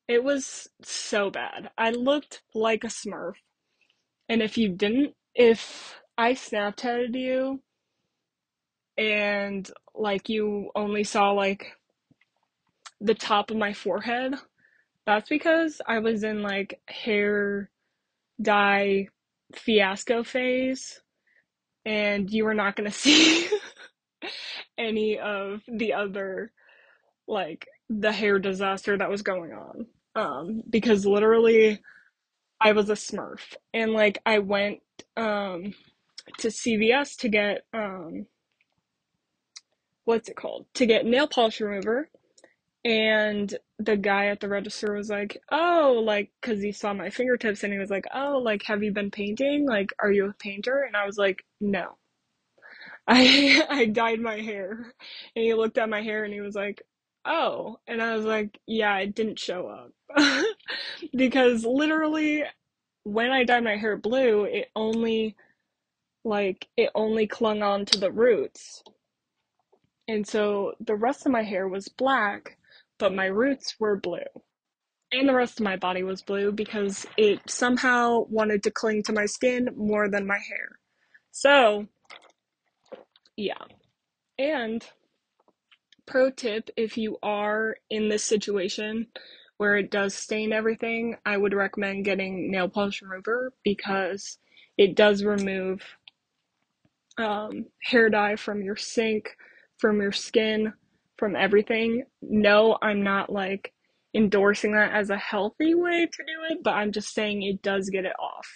It 0.08 0.24
was 0.24 0.66
so 0.82 1.30
bad. 1.30 1.70
I 1.78 1.90
looked 1.90 2.42
like 2.56 2.82
a 2.82 2.88
smurf. 2.88 3.34
And 4.28 4.42
if 4.42 4.58
you 4.58 4.70
didn't, 4.70 5.14
if 5.32 6.00
I 6.18 6.32
Snapchatted 6.32 7.14
you 7.14 7.60
and 8.96 9.70
like 9.94 10.28
you 10.28 10.70
only 10.74 11.04
saw 11.04 11.30
like 11.32 11.72
the 13.00 13.14
top 13.14 13.50
of 13.50 13.56
my 13.56 13.72
forehead, 13.72 14.34
that's 15.06 15.28
because 15.28 15.80
I 15.86 15.98
was 15.98 16.24
in 16.24 16.42
like 16.42 16.80
hair 16.88 17.70
dye 18.40 19.08
fiasco 19.54 20.22
phase 20.24 21.00
and 21.84 22.30
you 22.30 22.44
were 22.44 22.54
not 22.54 22.76
going 22.76 22.90
to 22.90 22.96
see 22.96 23.48
any 24.78 25.18
of 25.18 25.62
the 25.68 25.92
other 25.92 26.52
like 27.28 27.66
the 27.88 28.12
hair 28.12 28.38
disaster 28.38 28.96
that 28.96 29.10
was 29.10 29.22
going 29.22 29.52
on. 29.52 29.86
Um 30.14 30.62
because 30.70 31.06
literally 31.06 31.80
I 32.60 32.72
was 32.72 32.90
a 32.90 32.94
smurf 32.94 33.54
and 33.74 33.92
like 33.92 34.18
I 34.26 34.38
went 34.40 34.80
um 35.16 35.74
to 36.38 36.48
CVS 36.48 37.16
to 37.18 37.28
get 37.28 37.62
um 37.72 38.26
what's 40.04 40.28
it 40.28 40.36
called? 40.36 40.66
To 40.74 40.86
get 40.86 41.04
nail 41.06 41.26
polish 41.28 41.60
remover. 41.60 42.08
And 42.84 43.52
the 43.78 43.96
guy 43.96 44.26
at 44.26 44.40
the 44.40 44.48
register 44.48 44.94
was 44.94 45.10
like 45.10 45.42
oh 45.50 46.00
like 46.04 46.30
because 46.40 46.62
he 46.62 46.72
saw 46.72 46.94
my 46.94 47.10
fingertips 47.10 47.64
and 47.64 47.72
he 47.72 47.78
was 47.78 47.90
like 47.90 48.06
oh 48.14 48.38
like 48.38 48.62
have 48.64 48.82
you 48.82 48.92
been 48.92 49.10
painting? 49.10 49.66
Like 49.66 49.90
are 50.00 50.12
you 50.12 50.28
a 50.28 50.34
painter? 50.34 50.82
And 50.86 50.96
i 50.96 51.04
was 51.04 51.18
like 51.18 51.44
no. 51.60 51.96
I 53.08 53.64
i 53.68 53.86
dyed 53.86 54.20
my 54.20 54.40
hair. 54.40 54.92
And 55.34 55.44
he 55.44 55.54
looked 55.54 55.78
at 55.78 55.88
my 55.88 56.02
hair 56.02 56.24
and 56.24 56.32
he 56.32 56.40
was 56.40 56.54
like 56.54 56.82
oh. 57.24 57.78
And 57.88 58.00
i 58.02 58.14
was 58.16 58.24
like 58.24 58.58
yeah 58.66 58.98
it 58.98 59.14
didn't 59.14 59.38
show 59.38 59.68
up. 59.68 59.92
Because 61.16 61.64
literally 61.64 62.44
when 63.04 63.30
i 63.30 63.44
dyed 63.44 63.64
my 63.64 63.76
hair 63.76 63.96
blue 63.96 64.44
it 64.44 64.68
only 64.74 65.36
like 66.26 66.68
it 66.76 66.90
only 66.94 67.26
clung 67.26 67.62
on 67.62 67.84
to 67.86 67.98
the 67.98 68.12
roots 68.12 68.82
and 70.08 70.26
so 70.26 70.74
the 70.80 70.94
rest 70.94 71.26
of 71.26 71.32
my 71.32 71.42
hair 71.42 71.66
was 71.66 71.88
black, 71.88 72.58
but 72.98 73.14
my 73.14 73.26
roots 73.26 73.76
were 73.78 73.96
blue. 73.96 74.20
And 75.12 75.28
the 75.28 75.34
rest 75.34 75.60
of 75.60 75.64
my 75.64 75.76
body 75.76 76.02
was 76.02 76.22
blue 76.22 76.52
because 76.52 77.06
it 77.16 77.40
somehow 77.48 78.24
wanted 78.28 78.62
to 78.64 78.70
cling 78.70 79.02
to 79.04 79.12
my 79.12 79.26
skin 79.26 79.70
more 79.76 80.08
than 80.08 80.26
my 80.26 80.38
hair. 80.38 80.78
So, 81.32 81.86
yeah. 83.36 83.62
And 84.38 84.84
pro 86.06 86.30
tip 86.30 86.70
if 86.76 86.96
you 86.96 87.18
are 87.22 87.76
in 87.90 88.08
this 88.08 88.24
situation 88.24 89.08
where 89.56 89.76
it 89.76 89.90
does 89.90 90.14
stain 90.14 90.52
everything, 90.52 91.16
I 91.24 91.36
would 91.36 91.54
recommend 91.54 92.04
getting 92.04 92.50
nail 92.50 92.68
polish 92.68 93.02
remover 93.02 93.52
because 93.64 94.38
it 94.76 94.94
does 94.94 95.24
remove 95.24 95.82
um, 97.18 97.66
hair 97.82 98.10
dye 98.10 98.36
from 98.36 98.62
your 98.62 98.76
sink, 98.76 99.36
from 99.78 100.00
your 100.00 100.12
skin, 100.12 100.72
from 101.18 101.36
everything. 101.36 102.04
No, 102.22 102.78
I'm 102.82 103.02
not 103.02 103.30
like 103.30 103.72
endorsing 104.14 104.72
that 104.72 104.92
as 104.92 105.10
a 105.10 105.16
healthy 105.16 105.74
way 105.74 106.06
to 106.06 106.22
do 106.24 106.54
it, 106.54 106.58
but 106.62 106.74
I'm 106.74 106.92
just 106.92 107.12
saying 107.14 107.42
it 107.42 107.62
does 107.62 107.90
get 107.90 108.04
it 108.04 108.16
off. 108.18 108.46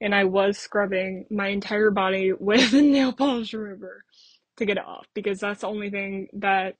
And 0.00 0.14
I 0.14 0.24
was 0.24 0.58
scrubbing 0.58 1.26
my 1.30 1.48
entire 1.48 1.90
body 1.90 2.32
with 2.38 2.72
a 2.72 2.82
nail 2.82 3.12
polish 3.12 3.54
remover 3.54 4.04
to 4.56 4.64
get 4.64 4.76
it 4.76 4.84
off 4.84 5.06
because 5.14 5.40
that's 5.40 5.62
the 5.62 5.68
only 5.68 5.90
thing 5.90 6.28
that 6.34 6.76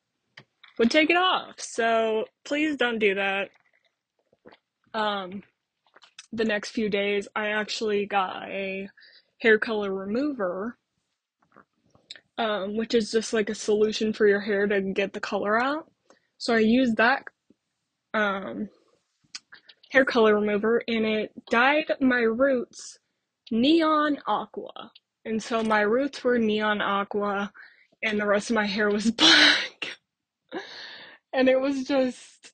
would 0.78 0.90
take 0.90 1.10
it 1.10 1.16
off. 1.16 1.54
So 1.58 2.24
please 2.44 2.76
don't 2.76 2.98
do 2.98 3.14
that. 3.14 3.50
Um, 4.92 5.42
the 6.32 6.44
next 6.44 6.70
few 6.70 6.88
days, 6.88 7.28
I 7.34 7.48
actually 7.48 8.06
got 8.06 8.48
a 8.48 8.88
hair 9.40 9.58
color 9.58 9.92
remover 9.92 10.76
um, 12.38 12.76
which 12.76 12.94
is 12.94 13.10
just 13.10 13.32
like 13.32 13.50
a 13.50 13.54
solution 13.54 14.12
for 14.12 14.26
your 14.26 14.40
hair 14.40 14.66
to 14.66 14.80
get 14.80 15.12
the 15.12 15.20
color 15.20 15.60
out. 15.60 15.90
So 16.38 16.54
I 16.54 16.60
used 16.60 16.96
that 16.96 17.24
um, 18.12 18.68
hair 19.90 20.04
color 20.04 20.34
remover 20.34 20.82
and 20.88 21.06
it 21.06 21.32
dyed 21.50 21.90
my 22.00 22.20
roots 22.20 22.98
neon 23.50 24.18
aqua. 24.26 24.90
And 25.24 25.42
so 25.42 25.62
my 25.62 25.80
roots 25.80 26.22
were 26.22 26.38
neon 26.38 26.80
aqua 26.80 27.52
and 28.02 28.20
the 28.20 28.26
rest 28.26 28.50
of 28.50 28.54
my 28.54 28.66
hair 28.66 28.90
was 28.90 29.10
black. 29.10 29.96
and 31.32 31.48
it 31.48 31.60
was 31.60 31.84
just, 31.84 32.52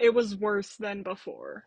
it 0.00 0.14
was 0.14 0.36
worse 0.36 0.76
than 0.76 1.02
before. 1.02 1.64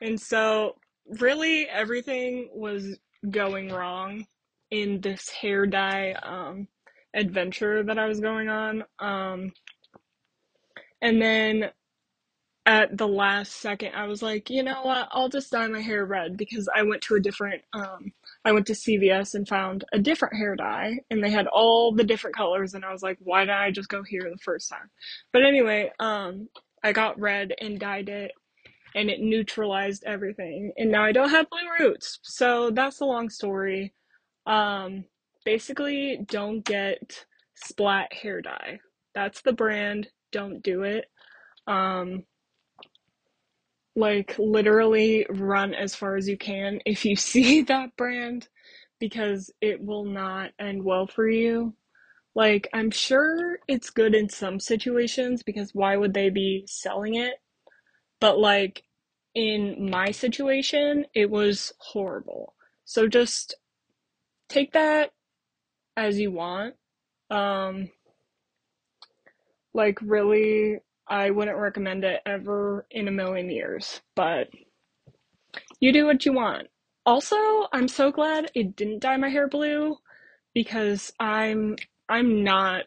And 0.00 0.20
so 0.20 0.74
really 1.20 1.68
everything 1.68 2.50
was 2.52 2.98
going 3.30 3.70
wrong 3.70 4.26
in 4.70 5.00
this 5.00 5.28
hair 5.28 5.66
dye 5.66 6.12
um, 6.22 6.68
adventure 7.14 7.82
that 7.82 7.98
I 7.98 8.06
was 8.06 8.20
going 8.20 8.48
on. 8.48 8.84
Um, 8.98 9.52
and 11.00 11.20
then 11.22 11.70
at 12.66 12.96
the 12.98 13.08
last 13.08 13.52
second, 13.62 13.94
I 13.94 14.06
was 14.06 14.22
like, 14.22 14.50
you 14.50 14.62
know 14.62 14.82
what? 14.82 15.08
I'll 15.12 15.30
just 15.30 15.50
dye 15.50 15.66
my 15.68 15.80
hair 15.80 16.04
red 16.04 16.36
because 16.36 16.68
I 16.74 16.82
went 16.82 17.00
to 17.02 17.14
a 17.14 17.20
different, 17.20 17.62
um, 17.72 18.12
I 18.44 18.52
went 18.52 18.66
to 18.66 18.74
CVS 18.74 19.34
and 19.34 19.48
found 19.48 19.84
a 19.92 19.98
different 19.98 20.36
hair 20.36 20.54
dye 20.54 20.98
and 21.10 21.24
they 21.24 21.30
had 21.30 21.46
all 21.46 21.92
the 21.92 22.04
different 22.04 22.36
colors. 22.36 22.74
And 22.74 22.84
I 22.84 22.92
was 22.92 23.02
like, 23.02 23.16
why 23.20 23.40
didn't 23.40 23.56
I 23.56 23.70
just 23.70 23.88
go 23.88 24.02
here 24.02 24.28
the 24.30 24.38
first 24.44 24.68
time? 24.68 24.90
But 25.32 25.44
anyway, 25.44 25.90
um, 25.98 26.48
I 26.84 26.92
got 26.92 27.18
red 27.18 27.54
and 27.58 27.80
dyed 27.80 28.10
it 28.10 28.32
and 28.94 29.08
it 29.08 29.20
neutralized 29.20 30.04
everything. 30.04 30.72
And 30.76 30.90
now 30.90 31.04
I 31.04 31.12
don't 31.12 31.30
have 31.30 31.48
blue 31.48 31.86
roots. 31.86 32.18
So 32.22 32.70
that's 32.70 33.00
a 33.00 33.06
long 33.06 33.30
story. 33.30 33.94
Um, 34.48 35.04
basically, 35.44 36.18
don't 36.26 36.64
get 36.64 37.24
Splat 37.54 38.12
hair 38.12 38.40
dye. 38.40 38.80
That's 39.14 39.42
the 39.42 39.52
brand. 39.52 40.08
Don't 40.32 40.62
do 40.62 40.82
it. 40.82 41.06
Um, 41.66 42.24
like 43.96 44.36
literally 44.38 45.26
run 45.28 45.74
as 45.74 45.94
far 45.94 46.16
as 46.16 46.28
you 46.28 46.38
can 46.38 46.80
if 46.86 47.04
you 47.04 47.16
see 47.30 47.62
that 47.62 47.96
brand 47.96 48.48
because 49.00 49.52
it 49.60 49.80
will 49.84 50.04
not 50.04 50.50
end 50.58 50.84
well 50.84 51.06
for 51.06 51.28
you. 51.28 51.74
Like, 52.34 52.68
I'm 52.72 52.90
sure 52.90 53.58
it's 53.66 53.90
good 53.90 54.14
in 54.14 54.28
some 54.28 54.60
situations 54.60 55.42
because 55.42 55.74
why 55.74 55.96
would 55.96 56.14
they 56.14 56.30
be 56.30 56.64
selling 56.66 57.14
it? 57.16 57.34
But, 58.20 58.38
like, 58.38 58.84
in 59.34 59.90
my 59.90 60.12
situation, 60.12 61.06
it 61.14 61.30
was 61.30 61.72
horrible. 61.78 62.54
So 62.84 63.08
just 63.08 63.56
take 64.48 64.72
that 64.72 65.10
as 65.96 66.18
you 66.18 66.30
want. 66.32 66.74
Um, 67.30 67.90
like, 69.74 69.98
really, 70.02 70.78
I 71.08 71.30
wouldn't 71.30 71.58
recommend 71.58 72.04
it 72.04 72.20
ever 72.26 72.86
in 72.90 73.08
a 73.08 73.12
million 73.12 73.50
years, 73.50 74.00
but 74.16 74.48
you 75.80 75.92
do 75.92 76.06
what 76.06 76.26
you 76.26 76.32
want. 76.32 76.68
Also, 77.06 77.36
I'm 77.72 77.88
so 77.88 78.10
glad 78.10 78.50
it 78.54 78.76
didn't 78.76 79.00
dye 79.00 79.16
my 79.16 79.28
hair 79.28 79.48
blue 79.48 79.96
because 80.54 81.12
I'm 81.20 81.76
I'm 82.08 82.42
not 82.42 82.84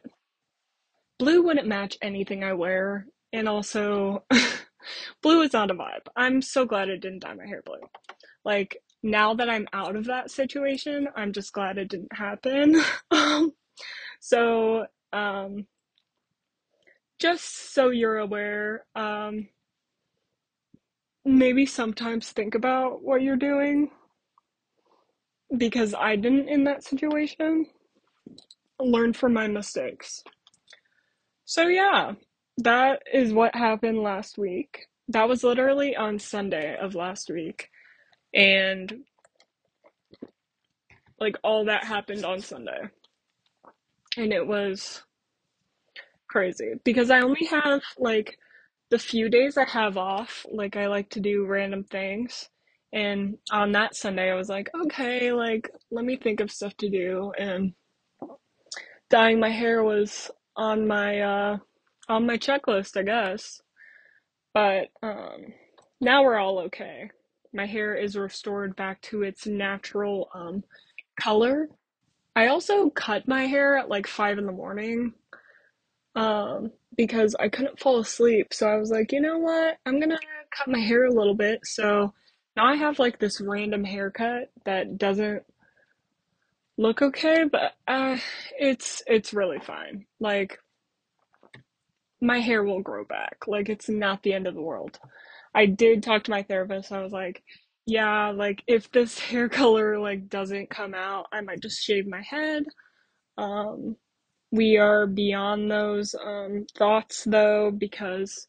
blue 1.20 1.42
wouldn't 1.44 1.68
match 1.68 1.98
anything 2.02 2.44
I 2.44 2.54
wear 2.54 3.08
and 3.34 3.48
also 3.48 4.26
blue 5.24 5.42
is 5.42 5.54
not 5.54 5.72
a 5.72 5.76
vibe. 5.76 6.08
I'm 6.16 6.42
so 6.42 6.66
glad 6.66 6.90
it 6.90 7.02
didn't 7.02 7.20
dye 7.20 7.34
my 7.34 7.46
hair 7.46 7.62
blue. 7.66 7.82
Like 8.44 8.78
now 9.04 9.34
that 9.36 9.50
I'm 9.50 9.68
out 9.74 9.96
of 9.96 10.06
that 10.06 10.32
situation, 10.32 11.08
I'm 11.16 11.34
just 11.34 11.54
glad 11.54 11.78
it 11.78 11.90
didn't 11.90 12.14
happen. 12.14 12.82
so, 14.20 14.86
um, 15.14 15.66
just 17.20 17.74
so 17.74 17.90
you're 17.90 18.18
aware, 18.18 18.86
um, 18.96 19.48
maybe 21.26 21.66
sometimes 21.66 22.32
think 22.32 22.56
about 22.56 23.04
what 23.04 23.22
you're 23.22 23.36
doing 23.38 23.90
because 25.58 25.94
I 25.94 26.16
didn't 26.16 26.50
in 26.50 26.64
that 26.66 26.84
situation. 26.84 27.68
Learn 28.80 29.14
from 29.14 29.34
my 29.34 29.48
mistakes. 29.48 30.24
So 31.46 31.68
yeah, 31.68 32.14
that 32.60 33.04
is 33.14 33.34
what 33.34 33.56
happened 33.56 34.00
last 34.02 34.38
week. 34.38 34.88
That 35.10 35.28
was 35.28 35.44
literally 35.44 35.96
on 35.96 36.20
Sunday 36.20 36.78
of 36.78 36.96
last 36.96 37.30
week. 37.30 37.70
And 38.34 39.04
like 41.20 41.38
all 41.44 41.66
that 41.66 41.86
happened 41.86 42.26
on 42.26 42.42
Sunday. 42.42 42.82
And 44.18 44.34
it 44.34 44.46
was 44.46 45.04
crazy 46.28 46.74
because 46.84 47.12
I 47.12 47.22
only 47.22 47.46
have 47.46 47.82
like 47.98 48.38
the 48.90 49.00
few 49.00 49.30
days 49.30 49.58
I 49.58 49.66
have 49.66 49.98
off, 49.98 50.46
like 50.52 50.76
I 50.76 50.88
like 50.88 51.10
to 51.12 51.20
do 51.20 51.46
random 51.46 51.84
things. 51.86 52.50
And 52.94 53.38
on 53.52 53.72
that 53.74 53.96
Sunday, 53.96 54.32
I 54.32 54.36
was 54.36 54.50
like, 54.50 54.70
okay, 54.86 55.32
like 55.32 55.70
let 55.92 56.06
me 56.06 56.18
think 56.18 56.40
of 56.42 56.52
stuff 56.52 56.76
to 56.78 56.90
do. 56.90 57.32
And 57.40 57.74
dyeing 59.10 59.40
my 59.40 59.50
hair 59.50 59.84
was 59.84 60.32
on 60.56 60.88
my 60.88 61.22
uh 61.22 61.58
on 62.10 62.26
my 62.26 62.38
checklist, 62.38 62.98
I 62.98 63.04
guess. 63.04 63.62
But 64.54 64.88
um 65.04 65.54
now 66.02 66.24
we're 66.24 66.38
all 66.40 66.60
okay. 66.62 67.12
My 67.54 67.66
hair 67.66 67.96
is 67.96 68.16
restored 68.16 68.76
back 68.76 69.02
to 69.04 69.24
its 69.24 69.46
natural 69.46 70.30
um 70.34 70.64
color. 71.20 71.70
I 72.36 72.48
also 72.48 72.90
cut 72.90 73.28
my 73.28 73.46
hair 73.46 73.78
at 73.78 73.90
like 73.90 74.08
five 74.08 74.38
in 74.38 74.46
the 74.46 74.52
morning 74.52 75.14
um 76.16 76.72
because 76.98 77.36
I 77.40 77.50
couldn't 77.50 77.80
fall 77.80 78.00
asleep. 78.00 78.54
So 78.54 78.68
I 78.68 78.78
was 78.78 78.92
like, 78.92 79.12
you 79.12 79.22
know 79.22 79.38
what? 79.40 79.78
I'm 79.86 80.00
gonna 80.00 80.20
cut 80.56 80.68
my 80.68 80.80
hair 80.80 81.06
a 81.06 81.14
little 81.14 81.36
bit. 81.36 81.66
So 81.66 82.14
now 82.56 82.66
I 82.66 82.76
have 82.76 83.00
like 83.00 83.20
this 83.20 83.42
random 83.42 83.84
haircut 83.84 84.52
that 84.66 84.98
doesn't 84.98 85.44
look 86.78 87.02
okay, 87.02 87.46
but 87.52 87.74
uh 87.88 88.18
it's 88.60 89.04
it's 89.08 89.34
really 89.34 89.60
fine. 89.60 90.06
Like 90.20 90.58
my 92.22 92.40
hair 92.40 92.64
will 92.64 92.82
grow 92.82 93.06
back. 93.06 93.38
Like 93.48 93.70
it's 93.70 93.90
not 93.90 94.24
the 94.24 94.34
end 94.34 94.48
of 94.48 94.56
the 94.56 94.62
world. 94.62 95.00
I 95.56 95.66
did 95.68 96.04
talk 96.04 96.24
to 96.26 96.32
my 96.32 96.44
therapist. 96.44 96.92
I 96.92 97.02
was 97.04 97.14
like, 97.14 97.44
yeah, 97.88 98.30
like 98.32 98.64
if 98.68 98.92
this 98.92 99.20
hair 99.32 99.50
color 99.50 100.00
like 100.00 100.30
doesn't 100.30 100.70
come 100.70 100.94
out, 100.96 101.28
I 101.34 101.42
might 101.42 101.62
just 101.62 101.84
shave 101.84 102.08
my 102.08 102.22
head. 102.22 102.66
Um 103.38 103.98
we 104.52 104.78
are 104.78 105.08
beyond 105.08 105.72
those 105.72 106.16
um 106.26 106.66
thoughts 106.78 107.26
though 107.26 107.72
because 107.72 108.48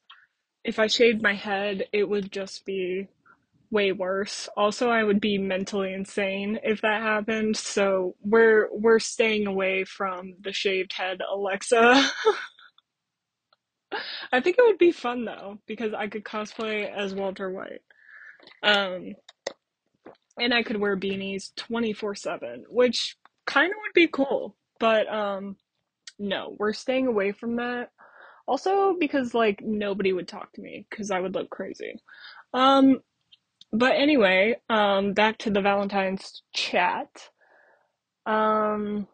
if 0.64 0.78
I 0.78 0.87
shaved 0.88 1.22
my 1.22 1.35
head, 1.35 1.85
it 1.92 2.08
would 2.08 2.32
just 2.32 2.64
be 2.66 3.08
way 3.70 3.92
worse. 3.92 4.48
Also, 4.56 4.90
I 4.90 5.04
would 5.04 5.20
be 5.20 5.38
mentally 5.38 5.94
insane 5.94 6.61
if 6.64 6.82
that 6.82 7.02
happened. 7.02 7.56
So 7.58 8.16
we're 8.22 8.68
we're 8.72 9.00
staying 9.00 9.46
away 9.48 9.85
from 9.85 10.35
the 10.42 10.52
shaved 10.52 10.94
head, 10.94 11.20
Alexa. 11.32 12.11
I 14.33 14.40
think 14.40 14.57
it 14.59 14.64
would 14.66 14.78
be 14.78 14.92
fun 14.92 15.24
though 15.24 15.59
because 15.66 15.92
I 15.94 16.09
could 16.09 16.24
cosplay 16.24 16.90
as 16.90 17.14
Walter 17.14 17.50
White. 17.50 17.83
Um, 18.62 19.14
and 20.38 20.55
I 20.55 20.62
could 20.62 20.78
wear 20.78 20.96
beanies 20.96 21.52
24/7, 21.57 22.64
which 22.68 23.16
kind 23.46 23.70
of 23.70 23.76
would 23.83 23.94
be 23.94 24.09
cool. 24.09 24.57
But 24.81 25.12
um, 25.12 25.57
no, 26.18 26.57
we're 26.59 26.72
staying 26.72 27.07
away 27.07 27.33
from 27.33 27.57
that. 27.57 27.90
Also 28.46 28.96
because 28.98 29.35
like 29.35 29.61
nobody 29.62 30.12
would 30.12 30.28
talk 30.28 30.52
to 30.52 30.61
me 30.61 30.87
because 30.90 31.11
I 31.11 31.20
would 31.20 31.35
look 31.35 31.50
crazy. 31.50 31.94
Um, 32.55 33.00
but 33.72 33.92
anyway, 33.92 34.57
um, 34.68 35.14
back 35.14 35.38
to 35.38 35.50
the 35.50 35.61
Valentine's 35.62 36.42
chat. 36.55 37.09
Um, 38.26 39.07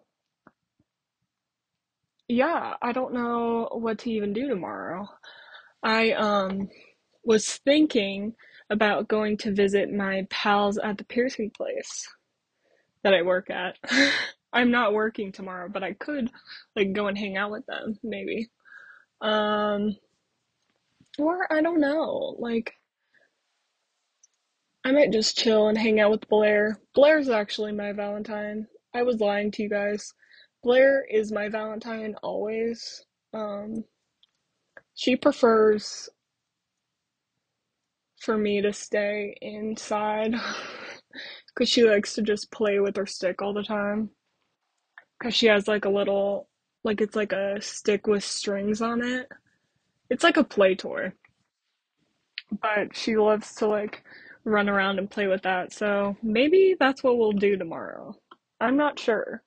yeah, 2.28 2.74
I 2.82 2.92
don't 2.92 3.14
know 3.14 3.68
what 3.72 3.98
to 4.00 4.10
even 4.10 4.32
do 4.32 4.48
tomorrow. 4.48 5.08
I 5.82 6.12
um 6.12 6.68
was 7.24 7.58
thinking 7.58 8.34
about 8.70 9.08
going 9.08 9.36
to 9.38 9.52
visit 9.54 9.92
my 9.92 10.26
pals 10.30 10.78
at 10.78 10.98
the 10.98 11.04
piercing 11.04 11.50
place 11.50 12.06
that 13.02 13.14
I 13.14 13.22
work 13.22 13.50
at. 13.50 13.76
I'm 14.52 14.70
not 14.70 14.94
working 14.94 15.32
tomorrow, 15.32 15.68
but 15.68 15.82
I 15.82 15.92
could 15.94 16.30
like 16.76 16.92
go 16.92 17.06
and 17.08 17.18
hang 17.18 17.36
out 17.36 17.50
with 17.50 17.66
them, 17.66 17.98
maybe. 18.02 18.50
Um, 19.20 19.96
or 21.18 21.52
I 21.52 21.62
don't 21.62 21.80
know, 21.80 22.36
like 22.38 22.74
I 24.84 24.92
might 24.92 25.12
just 25.12 25.36
chill 25.38 25.68
and 25.68 25.78
hang 25.78 26.00
out 26.00 26.10
with 26.10 26.28
Blair. 26.28 26.80
Blair's 26.94 27.28
actually 27.28 27.72
my 27.72 27.92
Valentine. 27.92 28.66
I 28.94 29.02
was 29.02 29.20
lying 29.20 29.50
to 29.52 29.62
you 29.62 29.68
guys. 29.68 30.14
Blair 30.68 31.02
is 31.02 31.32
my 31.32 31.48
Valentine 31.48 32.14
always. 32.22 33.02
Um, 33.32 33.84
she 34.92 35.16
prefers 35.16 36.10
for 38.20 38.36
me 38.36 38.60
to 38.60 38.74
stay 38.74 39.34
inside 39.40 40.34
because 41.48 41.70
she 41.70 41.84
likes 41.84 42.12
to 42.16 42.22
just 42.22 42.52
play 42.52 42.80
with 42.80 42.98
her 42.98 43.06
stick 43.06 43.40
all 43.40 43.54
the 43.54 43.62
time. 43.62 44.10
Because 45.18 45.34
she 45.34 45.46
has 45.46 45.66
like 45.68 45.86
a 45.86 45.88
little, 45.88 46.50
like 46.84 47.00
it's 47.00 47.16
like 47.16 47.32
a 47.32 47.62
stick 47.62 48.06
with 48.06 48.22
strings 48.22 48.82
on 48.82 49.02
it. 49.02 49.26
It's 50.10 50.22
like 50.22 50.36
a 50.36 50.44
play 50.44 50.74
toy, 50.74 51.12
but 52.60 52.94
she 52.94 53.16
loves 53.16 53.54
to 53.54 53.66
like 53.68 54.04
run 54.44 54.68
around 54.68 54.98
and 54.98 55.10
play 55.10 55.28
with 55.28 55.44
that. 55.44 55.72
So 55.72 56.18
maybe 56.22 56.76
that's 56.78 57.02
what 57.02 57.16
we'll 57.16 57.32
do 57.32 57.56
tomorrow. 57.56 58.14
I'm 58.60 58.76
not 58.76 58.98
sure. 58.98 59.42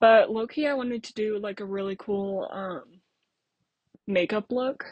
But 0.00 0.30
lowkey, 0.30 0.68
I 0.68 0.74
wanted 0.74 1.04
to 1.04 1.14
do 1.14 1.38
like 1.38 1.60
a 1.60 1.64
really 1.66 1.96
cool 1.96 2.48
um, 2.50 2.84
makeup 4.06 4.46
look 4.50 4.84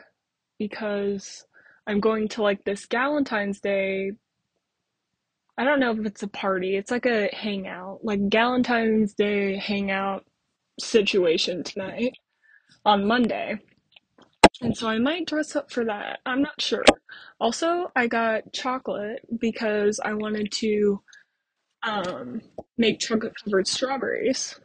because 0.58 1.46
I'm 1.86 2.00
going 2.00 2.28
to 2.28 2.42
like 2.42 2.64
this 2.64 2.86
Valentine's 2.90 3.60
Day. 3.60 4.12
I 5.56 5.64
don't 5.64 5.80
know 5.80 5.92
if 5.92 6.04
it's 6.06 6.22
a 6.22 6.28
party. 6.28 6.76
It's 6.76 6.90
like 6.90 7.06
a 7.06 7.34
hangout, 7.34 8.00
like 8.04 8.20
Valentine's 8.30 9.14
Day 9.14 9.56
hangout 9.56 10.24
situation 10.78 11.64
tonight 11.64 12.12
on 12.84 13.06
Monday. 13.06 13.58
And 14.60 14.76
so 14.76 14.88
I 14.88 14.98
might 14.98 15.26
dress 15.26 15.56
up 15.56 15.70
for 15.72 15.84
that. 15.84 16.20
I'm 16.26 16.42
not 16.42 16.60
sure. 16.60 16.84
Also, 17.40 17.90
I 17.96 18.08
got 18.08 18.52
chocolate 18.52 19.20
because 19.40 20.00
I 20.00 20.14
wanted 20.14 20.52
to 20.58 21.00
um, 21.82 22.42
make 22.76 22.98
chocolate 22.98 23.34
covered 23.42 23.68
strawberries. 23.68 24.58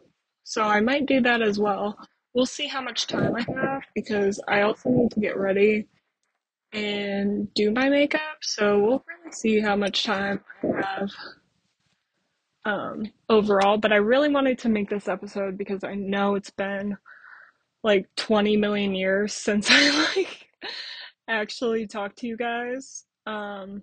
So 0.44 0.64
I 0.64 0.82
might 0.82 1.06
do 1.06 1.22
that 1.22 1.42
as 1.42 1.60
well. 1.60 1.98
We'll 2.34 2.46
see 2.46 2.68
how 2.68 2.82
much 2.82 3.08
time 3.08 3.36
I 3.36 3.42
have 3.42 3.84
because 3.96 4.42
I 4.48 4.62
also 4.62 4.90
need 4.90 5.12
to 5.12 5.20
get 5.20 5.38
ready 5.38 5.88
and 6.74 7.54
do 7.54 7.72
my 7.72 7.90
makeup. 7.90 8.38
So 8.42 8.80
we'll 8.80 9.06
really 9.08 9.32
see 9.32 9.60
how 9.60 9.76
much 9.76 10.04
time 10.04 10.42
I 10.64 10.82
have 10.82 11.12
um, 12.66 13.12
overall. 13.30 13.78
But 13.78 13.94
I 13.94 13.98
really 13.98 14.30
wanted 14.30 14.58
to 14.60 14.70
make 14.70 14.90
this 14.90 15.08
episode 15.08 15.58
because 15.58 15.84
I 15.84 15.96
know 15.96 16.36
it's 16.36 16.50
been 16.50 16.98
like 17.84 18.08
20 18.16 18.58
million 18.58 18.96
years 18.96 19.34
since 19.34 19.68
I 19.72 20.12
like 20.16 20.48
actually 21.28 21.88
talked 21.88 22.18
to 22.20 22.28
you 22.28 22.38
guys. 22.38 23.06
Um, 23.26 23.82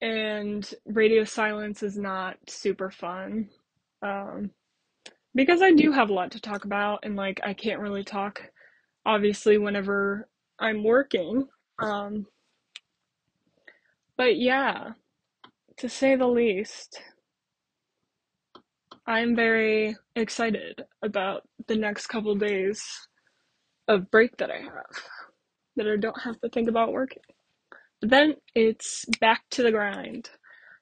and 0.00 0.72
radio 0.86 1.24
silence 1.24 1.82
is 1.82 1.98
not 1.98 2.38
super 2.48 2.90
fun. 2.90 3.50
Um, 4.02 4.50
because 5.34 5.62
I 5.62 5.72
do 5.72 5.92
have 5.92 6.10
a 6.10 6.14
lot 6.14 6.32
to 6.32 6.40
talk 6.40 6.64
about 6.64 7.00
and 7.02 7.16
like 7.16 7.40
I 7.44 7.54
can't 7.54 7.80
really 7.80 8.04
talk 8.04 8.42
obviously 9.06 9.58
whenever 9.58 10.28
I'm 10.58 10.84
working. 10.84 11.46
Um, 11.78 12.26
but 14.16 14.36
yeah, 14.38 14.90
to 15.78 15.88
say 15.88 16.16
the 16.16 16.26
least, 16.26 17.00
I'm 19.06 19.34
very 19.34 19.96
excited 20.14 20.84
about 21.02 21.42
the 21.68 21.76
next 21.76 22.08
couple 22.08 22.34
days 22.34 22.82
of 23.88 24.10
break 24.10 24.36
that 24.36 24.50
I 24.50 24.58
have 24.58 25.04
that 25.76 25.86
I 25.88 25.96
don't 25.96 26.20
have 26.20 26.40
to 26.40 26.48
think 26.50 26.68
about 26.68 26.92
working. 26.92 27.22
But 28.00 28.10
then 28.10 28.34
it's 28.54 29.04
back 29.20 29.42
to 29.52 29.62
the 29.62 29.72
grind. 29.72 30.30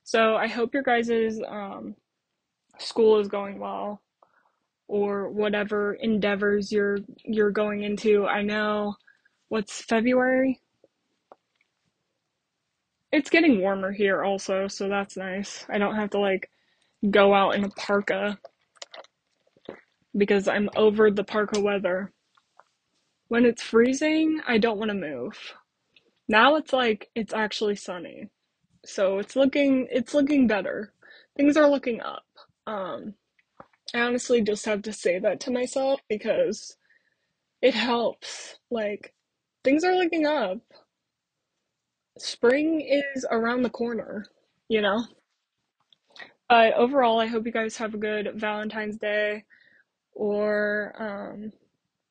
So 0.04 0.36
I 0.36 0.48
hope 0.48 0.74
your 0.74 0.82
guys' 0.82 1.40
um, 1.48 1.94
school 2.78 3.18
is 3.18 3.28
going 3.28 3.58
well 3.58 4.02
or 4.88 5.30
whatever 5.30 5.94
endeavors 5.94 6.72
you're 6.72 6.98
you're 7.24 7.50
going 7.50 7.82
into. 7.82 8.26
I 8.26 8.42
know 8.42 8.94
what's 9.48 9.82
February? 9.82 10.60
It's 13.12 13.30
getting 13.30 13.60
warmer 13.60 13.92
here 13.92 14.22
also, 14.22 14.68
so 14.68 14.88
that's 14.88 15.16
nice. 15.16 15.64
I 15.70 15.78
don't 15.78 15.96
have 15.96 16.10
to 16.10 16.20
like 16.20 16.50
go 17.10 17.34
out 17.34 17.54
in 17.54 17.64
a 17.64 17.70
parka 17.70 18.38
because 20.16 20.48
I'm 20.48 20.70
over 20.76 21.10
the 21.10 21.24
parka 21.24 21.60
weather. 21.60 22.12
When 23.28 23.44
it's 23.44 23.62
freezing, 23.62 24.40
I 24.46 24.58
don't 24.58 24.78
want 24.78 24.90
to 24.90 24.94
move. 24.94 25.38
Now 26.28 26.56
it's 26.56 26.72
like 26.72 27.10
it's 27.14 27.34
actually 27.34 27.76
sunny. 27.76 28.28
So 28.86 29.18
it's 29.18 29.36
looking 29.36 29.88
it's 29.90 30.14
looking 30.14 30.46
better. 30.46 30.92
Things 31.36 31.56
are 31.56 31.68
looking 31.70 32.00
up. 32.02 32.24
Um 32.68 33.14
I 33.94 34.00
honestly 34.00 34.42
just 34.42 34.66
have 34.66 34.82
to 34.82 34.92
say 34.92 35.18
that 35.18 35.40
to 35.40 35.50
myself 35.50 36.00
because 36.08 36.76
it 37.62 37.74
helps. 37.74 38.56
Like, 38.70 39.14
things 39.64 39.84
are 39.84 39.94
looking 39.94 40.26
up. 40.26 40.58
Spring 42.18 42.80
is 42.80 43.26
around 43.30 43.62
the 43.62 43.70
corner, 43.70 44.26
you 44.68 44.82
know? 44.82 45.04
But 46.48 46.74
overall, 46.74 47.20
I 47.20 47.26
hope 47.26 47.46
you 47.46 47.52
guys 47.52 47.76
have 47.78 47.94
a 47.94 47.98
good 47.98 48.32
Valentine's 48.34 48.98
Day 48.98 49.44
or 50.12 50.94
um, 50.98 51.52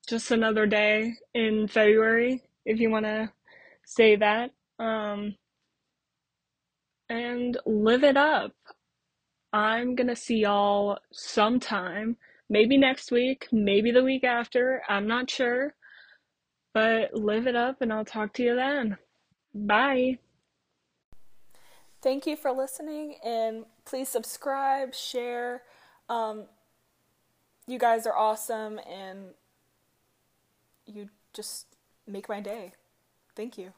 just 0.08 0.32
another 0.32 0.66
day 0.66 1.14
in 1.34 1.68
February, 1.68 2.44
if 2.66 2.80
you 2.80 2.90
want 2.90 3.06
to 3.06 3.32
say 3.86 4.16
that. 4.16 4.52
Um, 4.80 5.36
and 7.10 7.58
live 7.66 8.04
it 8.04 8.18
up. 8.18 8.54
I'm 9.54 9.96
gonna 9.96 10.16
see 10.16 10.40
y'all 10.40 11.00
sometime. 11.12 12.18
Maybe 12.50 12.78
next 12.78 13.12
week, 13.12 13.48
maybe 13.52 13.92
the 13.92 14.04
week 14.04 14.24
after. 14.24 14.82
I'm 14.88 15.08
not 15.08 15.30
sure. 15.30 15.74
But 16.74 17.14
live 17.14 17.48
it 17.48 17.56
up, 17.56 17.82
and 17.82 17.92
I'll 17.92 18.06
talk 18.06 18.34
to 18.34 18.44
you 18.44 18.56
then. 18.56 18.98
Bye. 19.54 20.20
Thank 22.02 22.28
you 22.28 22.36
for 22.36 22.52
listening, 22.52 23.16
and 23.26 23.66
please 23.84 24.08
subscribe, 24.08 24.94
share. 24.94 25.64
Um, 26.08 26.46
you 27.66 27.80
guys 27.80 28.06
are 28.06 28.16
awesome, 28.16 28.80
and 28.88 29.34
you 30.86 31.10
just 31.34 31.66
make 32.06 32.30
my 32.30 32.40
day. 32.40 32.74
Thank 33.36 33.58
you. 33.58 33.74